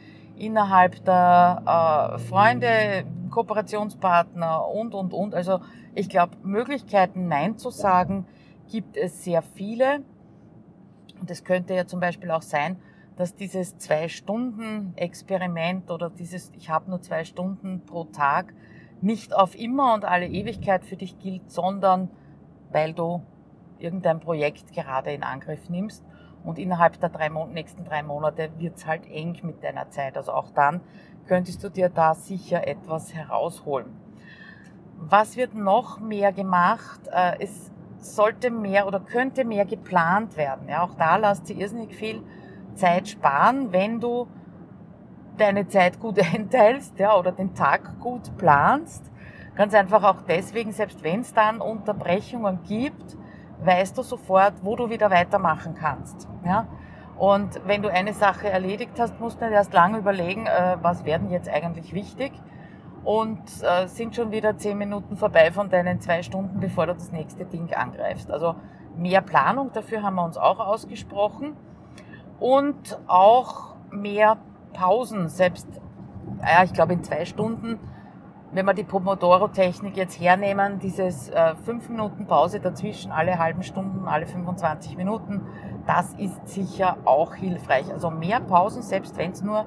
innerhalb 0.40 1.04
der 1.04 2.16
äh, 2.16 2.18
Freunde, 2.18 3.04
Kooperationspartner 3.30 4.66
und, 4.68 4.94
und, 4.94 5.12
und. 5.12 5.34
Also 5.34 5.60
ich 5.94 6.08
glaube, 6.08 6.36
Möglichkeiten 6.42 7.28
Nein 7.28 7.58
zu 7.58 7.70
sagen 7.70 8.26
gibt 8.68 8.96
es 8.96 9.24
sehr 9.24 9.42
viele. 9.42 10.02
Und 11.20 11.30
es 11.30 11.44
könnte 11.44 11.74
ja 11.74 11.86
zum 11.86 12.00
Beispiel 12.00 12.30
auch 12.30 12.40
sein, 12.42 12.78
dass 13.16 13.34
dieses 13.34 13.76
Zwei-Stunden-Experiment 13.78 15.90
oder 15.90 16.08
dieses 16.08 16.52
Ich 16.56 16.70
habe 16.70 16.88
nur 16.88 17.02
zwei 17.02 17.24
Stunden 17.24 17.82
pro 17.84 18.04
Tag 18.04 18.54
nicht 19.02 19.36
auf 19.36 19.54
immer 19.54 19.94
und 19.94 20.04
alle 20.04 20.26
Ewigkeit 20.26 20.84
für 20.84 20.96
dich 20.96 21.18
gilt, 21.18 21.50
sondern 21.50 22.10
weil 22.72 22.94
du 22.94 23.22
irgendein 23.78 24.20
Projekt 24.20 24.72
gerade 24.72 25.12
in 25.12 25.22
Angriff 25.22 25.68
nimmst 25.68 26.04
und 26.44 26.58
innerhalb 26.58 26.98
der 27.00 27.08
drei 27.08 27.28
nächsten 27.28 27.84
drei 27.84 28.02
Monate 28.02 28.50
wird's 28.58 28.86
halt 28.86 29.06
eng 29.10 29.38
mit 29.42 29.62
deiner 29.62 29.90
Zeit. 29.90 30.16
Also 30.16 30.32
auch 30.32 30.50
dann 30.50 30.80
könntest 31.26 31.62
du 31.62 31.68
dir 31.68 31.88
da 31.88 32.14
sicher 32.14 32.66
etwas 32.66 33.14
herausholen. 33.14 33.86
Was 34.96 35.36
wird 35.36 35.54
noch 35.54 36.00
mehr 36.00 36.32
gemacht? 36.32 37.00
Äh, 37.10 37.42
es 37.42 37.70
sollte 37.98 38.50
mehr 38.50 38.86
oder 38.86 39.00
könnte 39.00 39.44
mehr 39.44 39.64
geplant 39.64 40.36
werden. 40.36 40.68
Ja, 40.68 40.82
auch 40.82 40.94
da 40.94 41.16
lässt 41.16 41.46
sich 41.46 41.58
irrsinnig 41.58 41.94
viel 41.94 42.22
Zeit 42.74 43.08
sparen, 43.08 43.72
wenn 43.72 44.00
du 44.00 44.26
deine 45.36 45.68
Zeit 45.68 46.00
gut 46.00 46.18
einteilst 46.34 46.98
ja, 46.98 47.16
oder 47.16 47.32
den 47.32 47.54
Tag 47.54 47.98
gut 48.00 48.36
planst. 48.36 49.10
Ganz 49.54 49.74
einfach 49.74 50.02
auch 50.04 50.22
deswegen, 50.22 50.72
selbst 50.72 51.02
wenn 51.02 51.20
es 51.20 51.34
dann 51.34 51.60
Unterbrechungen 51.60 52.60
gibt, 52.66 53.16
weißt 53.64 53.96
du 53.98 54.02
sofort, 54.02 54.54
wo 54.62 54.76
du 54.76 54.90
wieder 54.90 55.10
weitermachen 55.10 55.74
kannst. 55.74 56.28
Ja? 56.44 56.66
Und 57.18 57.60
wenn 57.66 57.82
du 57.82 57.90
eine 57.90 58.14
Sache 58.14 58.48
erledigt 58.48 58.92
hast, 58.98 59.20
musst 59.20 59.40
du 59.40 59.44
nicht 59.44 59.54
erst 59.54 59.72
lange 59.72 59.98
überlegen, 59.98 60.46
äh, 60.46 60.76
was 60.80 61.04
werden 61.04 61.30
jetzt 61.30 61.48
eigentlich 61.48 61.92
wichtig, 61.92 62.32
und 63.04 63.40
äh, 63.62 63.86
sind 63.86 64.14
schon 64.14 64.30
wieder 64.30 64.56
zehn 64.58 64.76
Minuten 64.76 65.16
vorbei 65.16 65.50
von 65.52 65.70
deinen 65.70 66.00
zwei 66.00 66.22
Stunden, 66.22 66.60
bevor 66.60 66.86
du 66.86 66.94
das 66.94 67.12
nächste 67.12 67.44
Ding 67.44 67.72
angreifst. 67.72 68.30
Also 68.30 68.56
mehr 68.96 69.22
Planung, 69.22 69.72
dafür 69.72 70.02
haben 70.02 70.16
wir 70.16 70.24
uns 70.24 70.36
auch 70.36 70.58
ausgesprochen 70.60 71.56
und 72.38 72.98
auch 73.06 73.74
mehr 73.90 74.36
Pausen, 74.72 75.28
selbst, 75.28 75.66
ja, 76.42 76.62
ich 76.64 76.72
glaube 76.72 76.92
in 76.92 77.02
zwei 77.02 77.24
Stunden, 77.24 77.78
wenn 78.52 78.66
wir 78.66 78.74
die 78.74 78.84
Pomodoro-Technik 78.84 79.96
jetzt 79.96 80.20
hernehmen, 80.20 80.80
dieses 80.80 81.28
äh, 81.28 81.54
fünf 81.64 81.88
Minuten 81.88 82.26
Pause 82.26 82.58
dazwischen, 82.58 83.12
alle 83.12 83.38
halben 83.38 83.62
Stunden, 83.62 84.08
alle 84.08 84.26
25 84.26 84.96
Minuten, 84.96 85.46
das 85.86 86.14
ist 86.14 86.48
sicher 86.48 86.96
auch 87.04 87.34
hilfreich. 87.34 87.90
Also 87.92 88.10
mehr 88.10 88.40
Pausen, 88.40 88.82
selbst 88.82 89.16
wenn 89.16 89.30
es 89.30 89.42
nur 89.42 89.66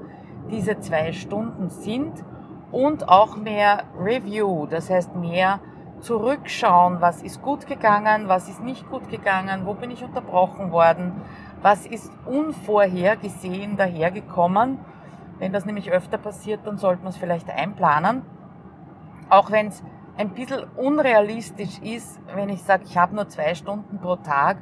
diese 0.51 0.79
zwei 0.79 1.13
Stunden 1.13 1.69
sind 1.69 2.25
und 2.71 3.07
auch 3.07 3.37
mehr 3.37 3.83
Review, 3.97 4.65
das 4.65 4.89
heißt 4.89 5.15
mehr 5.15 5.59
zurückschauen, 6.01 6.99
was 6.99 7.23
ist 7.23 7.41
gut 7.41 7.65
gegangen, 7.67 8.27
was 8.27 8.49
ist 8.49 8.61
nicht 8.61 8.89
gut 8.89 9.07
gegangen, 9.07 9.65
wo 9.65 9.73
bin 9.73 9.91
ich 9.91 10.03
unterbrochen 10.03 10.73
worden, 10.73 11.21
was 11.61 11.85
ist 11.85 12.11
unvorhergesehen 12.25 13.77
dahergekommen. 13.77 14.79
Wenn 15.39 15.53
das 15.53 15.65
nämlich 15.65 15.89
öfter 15.89 16.17
passiert, 16.17 16.67
dann 16.67 16.77
sollte 16.77 17.03
man 17.03 17.11
es 17.11 17.17
vielleicht 17.17 17.49
einplanen. 17.49 18.23
Auch 19.33 19.49
wenn 19.49 19.69
es 19.69 19.83
ein 20.15 20.29
bisschen 20.29 20.63
unrealistisch 20.75 21.79
ist, 21.79 22.19
wenn 22.35 22.49
ich 22.49 22.61
sage, 22.61 22.83
ich 22.85 22.99
habe 22.99 23.15
nur 23.15 23.27
zwei 23.29 23.55
Stunden 23.55 23.97
pro 23.97 24.15
Tag, 24.17 24.57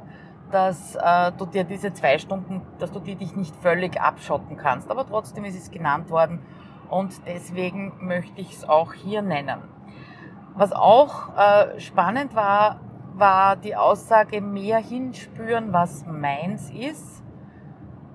dass 0.50 0.96
äh, 0.96 1.30
du 1.36 1.44
dir 1.44 1.64
diese 1.64 1.92
zwei 1.92 2.16
Stunden, 2.16 2.62
dass 2.78 2.90
du 2.90 2.98
die 2.98 3.14
dich 3.14 3.36
nicht 3.36 3.54
völlig 3.56 4.00
abschotten 4.00 4.56
kannst. 4.56 4.90
Aber 4.90 5.06
trotzdem 5.06 5.44
ist 5.44 5.58
es 5.58 5.70
genannt 5.70 6.08
worden 6.08 6.40
und 6.88 7.20
deswegen 7.26 7.92
möchte 8.00 8.40
ich 8.40 8.54
es 8.54 8.66
auch 8.66 8.94
hier 8.94 9.20
nennen. 9.20 9.60
Was 10.54 10.72
auch 10.72 11.36
äh, 11.36 11.78
spannend 11.78 12.34
war, 12.34 12.80
war 13.12 13.56
die 13.56 13.76
Aussage, 13.76 14.40
mehr 14.40 14.78
hinspüren, 14.78 15.74
was 15.74 16.06
meins 16.06 16.70
ist. 16.70 17.22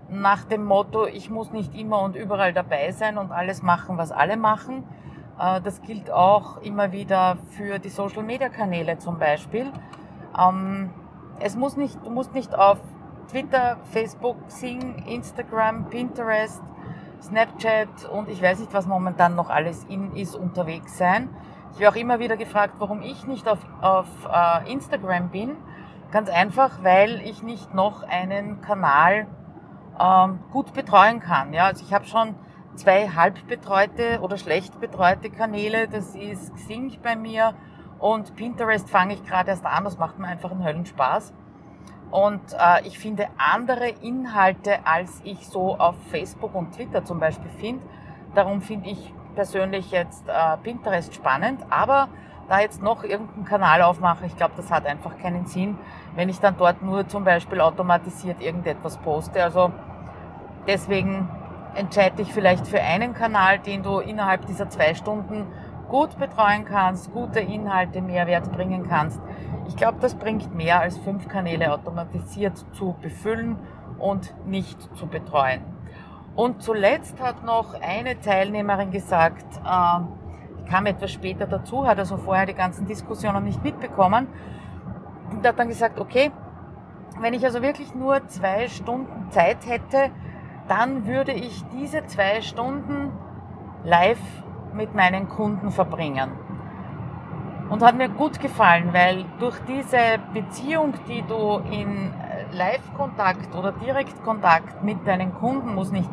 Nach 0.10 0.43
dem 0.43 0.66
Motto, 0.66 1.05
ich 1.05 1.30
muss 1.30 1.51
nicht 1.51 1.76
immer 1.76 2.01
und 2.01 2.16
überall 2.16 2.51
dabei 2.51 2.91
sein 2.93 3.20
und 3.20 3.32
alles 3.32 3.62
machen, 3.62 3.99
was 3.99 4.12
alle 4.12 4.38
machen. 4.38 4.86
Äh, 5.40 5.62
das 5.62 5.82
gilt 5.82 6.12
auch 6.12 6.62
immer 6.62 6.92
wieder 6.92 7.38
für 7.52 7.80
die 7.80 7.90
Social-Media-Kanäle 7.90 8.98
zum 8.98 9.20
Beispiel. 9.20 9.72
Ähm, 10.38 10.90
es 11.40 11.56
muss 11.56 11.78
nicht, 11.78 11.98
du 12.04 12.10
musst 12.10 12.34
nicht 12.34 12.56
auf 12.56 12.80
Twitter, 13.30 13.78
Facebook, 13.92 14.38
Sing, 14.48 15.04
Instagram, 15.06 15.90
Pinterest, 15.90 16.62
Snapchat 17.22 18.06
und 18.12 18.30
ich 18.30 18.42
weiß 18.42 18.60
nicht, 18.60 18.74
was 18.74 18.88
momentan 18.88 19.36
noch 19.36 19.50
alles 19.50 19.84
in 19.86 20.16
ist, 20.16 20.36
unterwegs 20.36 20.98
sein. 20.98 21.30
Ich 21.74 21.80
werde 21.80 21.96
auch 21.96 22.00
immer 22.00 22.20
wieder 22.20 22.38
gefragt, 22.38 22.76
warum 22.80 23.02
ich 23.02 23.28
nicht 23.28 23.48
auf, 23.48 23.60
auf 23.82 24.08
äh, 24.32 24.72
Instagram 24.72 25.30
bin. 25.30 25.58
Ganz 26.12 26.30
einfach, 26.30 26.84
weil 26.84 27.22
ich 27.22 27.44
nicht 27.44 27.74
noch 27.74 28.04
einen 28.04 28.62
Kanal 28.62 29.28
ähm, 30.00 30.40
gut 30.52 30.74
betreuen 30.74 31.20
kann. 31.20 31.54
Ja, 31.54 31.66
also 31.66 31.84
ich 31.86 31.94
habe 31.94 32.06
schon 32.06 32.36
zwei 32.78 33.09
halb 33.09 33.47
betreute 33.47 34.19
oder 34.21 34.38
schlecht 34.38 34.80
betreute 34.80 35.30
Kanäle. 35.30 35.88
Das 35.88 36.15
ist 36.15 36.55
Xing 36.55 36.97
bei 37.03 37.15
mir 37.15 37.53
und 37.99 38.36
Pinterest 38.36 38.89
fange 38.89 39.15
ich 39.15 39.25
gerade 39.25 39.49
erst 39.49 39.65
an. 39.65 39.84
Das 39.84 39.97
macht 39.97 40.19
mir 40.19 40.28
einfach 40.28 40.51
einen 40.51 40.63
Höllenspaß. 40.63 41.34
Und 42.11 42.41
äh, 42.53 42.88
ich 42.88 42.97
finde 42.99 43.28
andere 43.38 43.89
Inhalte, 43.89 44.86
als 44.86 45.21
ich 45.25 45.47
so 45.47 45.78
auf 45.78 45.95
Facebook 46.09 46.55
und 46.55 46.73
Twitter 46.73 47.03
zum 47.03 47.19
Beispiel 47.19 47.49
finde. 47.59 47.86
Darum 48.34 48.61
finde 48.61 48.89
ich 48.89 49.13
persönlich 49.36 49.91
jetzt 49.91 50.28
äh, 50.28 50.57
Pinterest 50.63 51.13
spannend. 51.13 51.65
Aber 51.69 52.07
da 52.47 52.61
jetzt 52.61 52.82
noch 52.82 53.03
irgendeinen 53.03 53.43
Kanal 53.43 53.82
aufmache, 53.82 54.25
ich 54.25 54.38
glaube, 54.38 54.53
das 54.55 54.71
hat 54.71 54.86
einfach 54.86 55.17
keinen 55.17 55.47
Sinn, 55.47 55.78
wenn 56.15 56.30
ich 56.30 56.39
dann 56.39 56.55
dort 56.57 56.82
nur 56.82 57.07
zum 57.07 57.25
Beispiel 57.25 57.59
automatisiert 57.59 58.41
irgendetwas 58.41 58.97
poste. 58.97 59.43
Also 59.43 59.71
deswegen 60.65 61.28
entscheide 61.78 62.17
dich 62.17 62.34
vielleicht 62.34 62.67
für 62.67 62.82
einen 62.82 63.13
Kanal, 63.13 63.59
den 63.59 63.84
du 63.84 63.99
innerhalb 63.99 64.45
dieser 64.47 64.69
zwei 64.69 64.93
Stunden 64.95 65.47
gut 65.88 66.17
betreuen 66.17 66.65
kannst, 66.65 67.13
gute 67.13 67.39
Inhalte, 67.39 68.01
Mehrwert 68.01 68.51
bringen 68.51 68.88
kannst. 68.89 69.21
Ich 69.67 69.75
glaube, 69.75 69.97
das 70.01 70.15
bringt 70.15 70.53
mehr 70.53 70.82
als 70.82 70.97
fünf 70.97 71.28
Kanäle 71.28 71.71
automatisiert 71.71 72.57
zu 72.73 72.95
befüllen 73.01 73.57
und 73.99 74.34
nicht 74.45 74.82
zu 74.97 75.07
betreuen. 75.07 75.61
Und 76.36 76.61
zuletzt 76.61 77.21
hat 77.21 77.43
noch 77.43 77.73
eine 77.82 78.19
Teilnehmerin 78.19 78.91
gesagt, 78.91 79.45
äh, 79.57 80.69
kam 80.69 80.86
etwas 80.86 81.11
später 81.11 81.47
dazu, 81.47 81.88
hat 81.88 81.97
also 81.97 82.17
vorher 82.17 82.45
die 82.45 82.53
ganzen 82.53 82.86
Diskussionen 82.86 83.43
nicht 83.43 83.63
mitbekommen 83.63 84.28
und 85.32 85.47
hat 85.47 85.57
dann 85.57 85.69
gesagt, 85.69 85.99
okay, 85.99 86.32
wenn 87.19 87.34
ich 87.34 87.43
also 87.45 87.61
wirklich 87.61 87.95
nur 87.95 88.28
zwei 88.28 88.67
Stunden 88.67 89.32
Zeit 89.32 89.65
hätte, 89.65 90.11
dann 90.68 91.05
würde 91.05 91.32
ich 91.32 91.63
diese 91.70 92.05
zwei 92.05 92.41
Stunden 92.41 93.11
live 93.84 94.20
mit 94.74 94.93
meinen 94.95 95.28
Kunden 95.30 95.72
verbringen. 95.72 96.32
Und 97.70 97.84
hat 97.84 97.97
mir 97.97 98.09
gut 98.09 98.39
gefallen, 98.39 98.89
weil 98.93 99.26
durch 99.39 99.57
diese 99.68 99.97
Beziehung, 100.34 100.93
die 101.07 101.22
du 101.24 101.61
in 101.70 102.13
Live-Kontakt 102.51 103.53
oder 103.55 103.74
Direktkontakt 103.74 104.84
mit 104.84 105.05
deinen 105.05 105.34
Kunden, 105.34 105.76
muss 105.76 105.91
nicht 105.91 106.09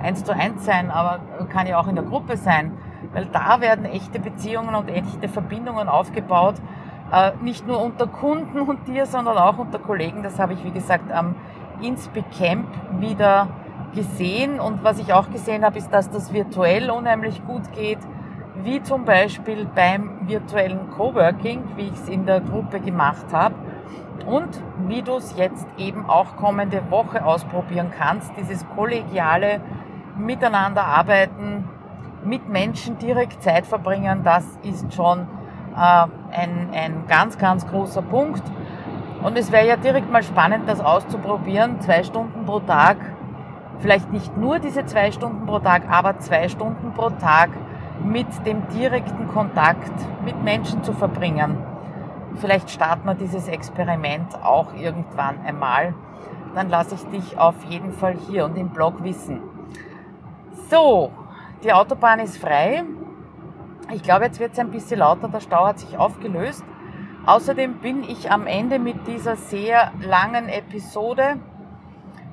eins 0.00 0.24
zu 0.24 0.32
eins 0.32 0.64
sein, 0.64 0.90
aber 0.90 1.20
kann 1.48 1.66
ja 1.66 1.78
auch 1.78 1.88
in 1.88 1.96
der 1.96 2.04
Gruppe 2.04 2.36
sein, 2.36 2.72
weil 3.12 3.26
da 3.26 3.60
werden 3.60 3.84
echte 3.84 4.20
Beziehungen 4.20 4.74
und 4.74 4.88
echte 4.88 5.28
Verbindungen 5.28 5.88
aufgebaut, 5.88 6.54
äh, 7.12 7.32
nicht 7.42 7.66
nur 7.66 7.82
unter 7.82 8.06
Kunden 8.06 8.60
und 8.60 8.86
dir, 8.86 9.06
sondern 9.06 9.36
auch 9.38 9.58
unter 9.58 9.78
Kollegen. 9.78 10.22
Das 10.22 10.38
habe 10.38 10.52
ich, 10.52 10.64
wie 10.64 10.70
gesagt, 10.70 11.10
am 11.12 11.34
Inspeak 11.80 12.30
Camp 12.30 12.68
wieder 13.00 13.48
gesehen 13.94 14.60
und 14.60 14.84
was 14.84 14.98
ich 14.98 15.12
auch 15.12 15.30
gesehen 15.30 15.64
habe, 15.64 15.78
ist, 15.78 15.90
dass 15.90 16.10
das 16.10 16.32
virtuell 16.32 16.90
unheimlich 16.90 17.44
gut 17.46 17.72
geht, 17.72 17.98
wie 18.62 18.82
zum 18.82 19.04
Beispiel 19.04 19.66
beim 19.74 20.28
virtuellen 20.28 20.90
Coworking, 20.90 21.64
wie 21.76 21.88
ich 21.88 21.94
es 21.94 22.08
in 22.08 22.26
der 22.26 22.40
Gruppe 22.40 22.80
gemacht 22.80 23.26
habe 23.32 23.54
und 24.26 24.48
wie 24.86 25.02
du 25.02 25.16
es 25.16 25.36
jetzt 25.36 25.66
eben 25.78 26.06
auch 26.06 26.36
kommende 26.36 26.90
Woche 26.90 27.24
ausprobieren 27.24 27.90
kannst, 27.96 28.32
dieses 28.36 28.66
kollegiale 28.76 29.60
Miteinander 30.16 30.84
arbeiten, 30.84 31.68
mit 32.24 32.48
Menschen 32.48 32.98
direkt 32.98 33.42
Zeit 33.42 33.66
verbringen, 33.66 34.22
das 34.22 34.44
ist 34.62 34.94
schon 34.94 35.20
äh, 35.74 36.06
ein, 36.36 36.68
ein 36.72 37.04
ganz, 37.08 37.38
ganz 37.38 37.66
großer 37.66 38.02
Punkt. 38.02 38.42
Und 39.22 39.38
es 39.38 39.50
wäre 39.50 39.66
ja 39.66 39.76
direkt 39.76 40.10
mal 40.10 40.22
spannend, 40.22 40.68
das 40.68 40.80
auszuprobieren, 40.80 41.80
zwei 41.80 42.02
Stunden 42.02 42.44
pro 42.44 42.60
Tag 42.60 42.96
vielleicht 43.80 44.12
nicht 44.12 44.36
nur 44.36 44.58
diese 44.58 44.84
zwei 44.86 45.12
Stunden 45.12 45.46
pro 45.46 45.58
Tag, 45.58 45.82
aber 45.90 46.18
zwei 46.18 46.48
Stunden 46.48 46.92
pro 46.92 47.10
Tag 47.10 47.50
mit 48.04 48.26
dem 48.46 48.66
direkten 48.68 49.28
Kontakt 49.28 49.92
mit 50.24 50.42
Menschen 50.42 50.82
zu 50.82 50.92
verbringen. 50.92 51.58
Vielleicht 52.36 52.70
starten 52.70 53.06
wir 53.06 53.14
dieses 53.14 53.48
Experiment 53.48 54.34
auch 54.42 54.74
irgendwann 54.74 55.40
einmal. 55.44 55.94
Dann 56.54 56.68
lasse 56.68 56.94
ich 56.94 57.04
dich 57.06 57.38
auf 57.38 57.62
jeden 57.64 57.92
Fall 57.92 58.16
hier 58.28 58.44
und 58.44 58.56
im 58.56 58.70
Blog 58.70 59.02
wissen. 59.02 59.40
So, 60.70 61.10
die 61.62 61.72
Autobahn 61.72 62.20
ist 62.20 62.38
frei. 62.38 62.84
Ich 63.92 64.02
glaube, 64.02 64.24
jetzt 64.24 64.40
wird 64.40 64.52
es 64.52 64.58
ein 64.58 64.70
bisschen 64.70 65.00
lauter. 65.00 65.28
Der 65.28 65.40
Stau 65.40 65.66
hat 65.66 65.78
sich 65.78 65.98
aufgelöst. 65.98 66.64
Außerdem 67.26 67.74
bin 67.74 68.02
ich 68.02 68.30
am 68.30 68.46
Ende 68.46 68.78
mit 68.78 69.06
dieser 69.06 69.36
sehr 69.36 69.92
langen 70.00 70.48
Episode 70.48 71.36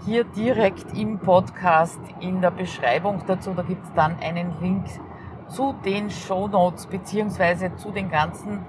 hier 0.04 0.24
direkt 0.24 0.96
im 0.96 1.18
Podcast 1.18 2.00
in 2.20 2.42
der 2.42 2.50
Beschreibung 2.50 3.22
dazu. 3.26 3.52
Da 3.56 3.62
gibt 3.62 3.84
es 3.84 3.92
dann 3.94 4.18
einen 4.20 4.52
Link 4.60 4.84
zu 5.48 5.74
den 5.84 6.10
Shownotes 6.10 6.86
beziehungsweise 6.86 7.74
zu 7.76 7.90
den 7.92 8.10
ganzen 8.10 8.60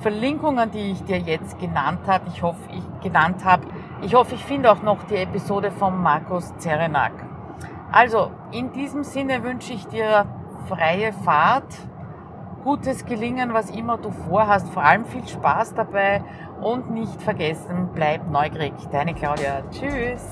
Verlinkungen, 0.00 0.70
die 0.70 0.92
ich 0.92 1.02
dir 1.04 1.18
jetzt 1.18 1.58
genannt 1.58 2.00
habe. 2.06 2.24
Ich 2.28 2.42
hoffe, 2.42 2.60
ich 2.70 3.02
genannt 3.02 3.42
habe. 3.44 3.66
Ich 4.02 4.14
hoffe, 4.14 4.34
ich 4.34 4.44
finde 4.44 4.70
auch 4.70 4.82
noch 4.82 5.02
die 5.04 5.16
Episode 5.16 5.70
von 5.70 6.02
Markus 6.02 6.54
Zerenak. 6.58 7.33
Also, 7.94 8.32
in 8.50 8.72
diesem 8.72 9.04
Sinne 9.04 9.44
wünsche 9.44 9.72
ich 9.72 9.86
dir 9.86 10.26
freie 10.66 11.12
Fahrt, 11.12 11.72
gutes 12.64 13.06
Gelingen, 13.06 13.54
was 13.54 13.70
immer 13.70 13.98
du 13.98 14.10
vorhast, 14.10 14.68
vor 14.70 14.82
allem 14.82 15.04
viel 15.04 15.24
Spaß 15.28 15.74
dabei 15.74 16.24
und 16.60 16.90
nicht 16.90 17.22
vergessen, 17.22 17.90
bleib 17.94 18.28
neugierig. 18.28 18.72
Deine 18.90 19.14
Claudia. 19.14 19.62
Tschüss. 19.70 20.22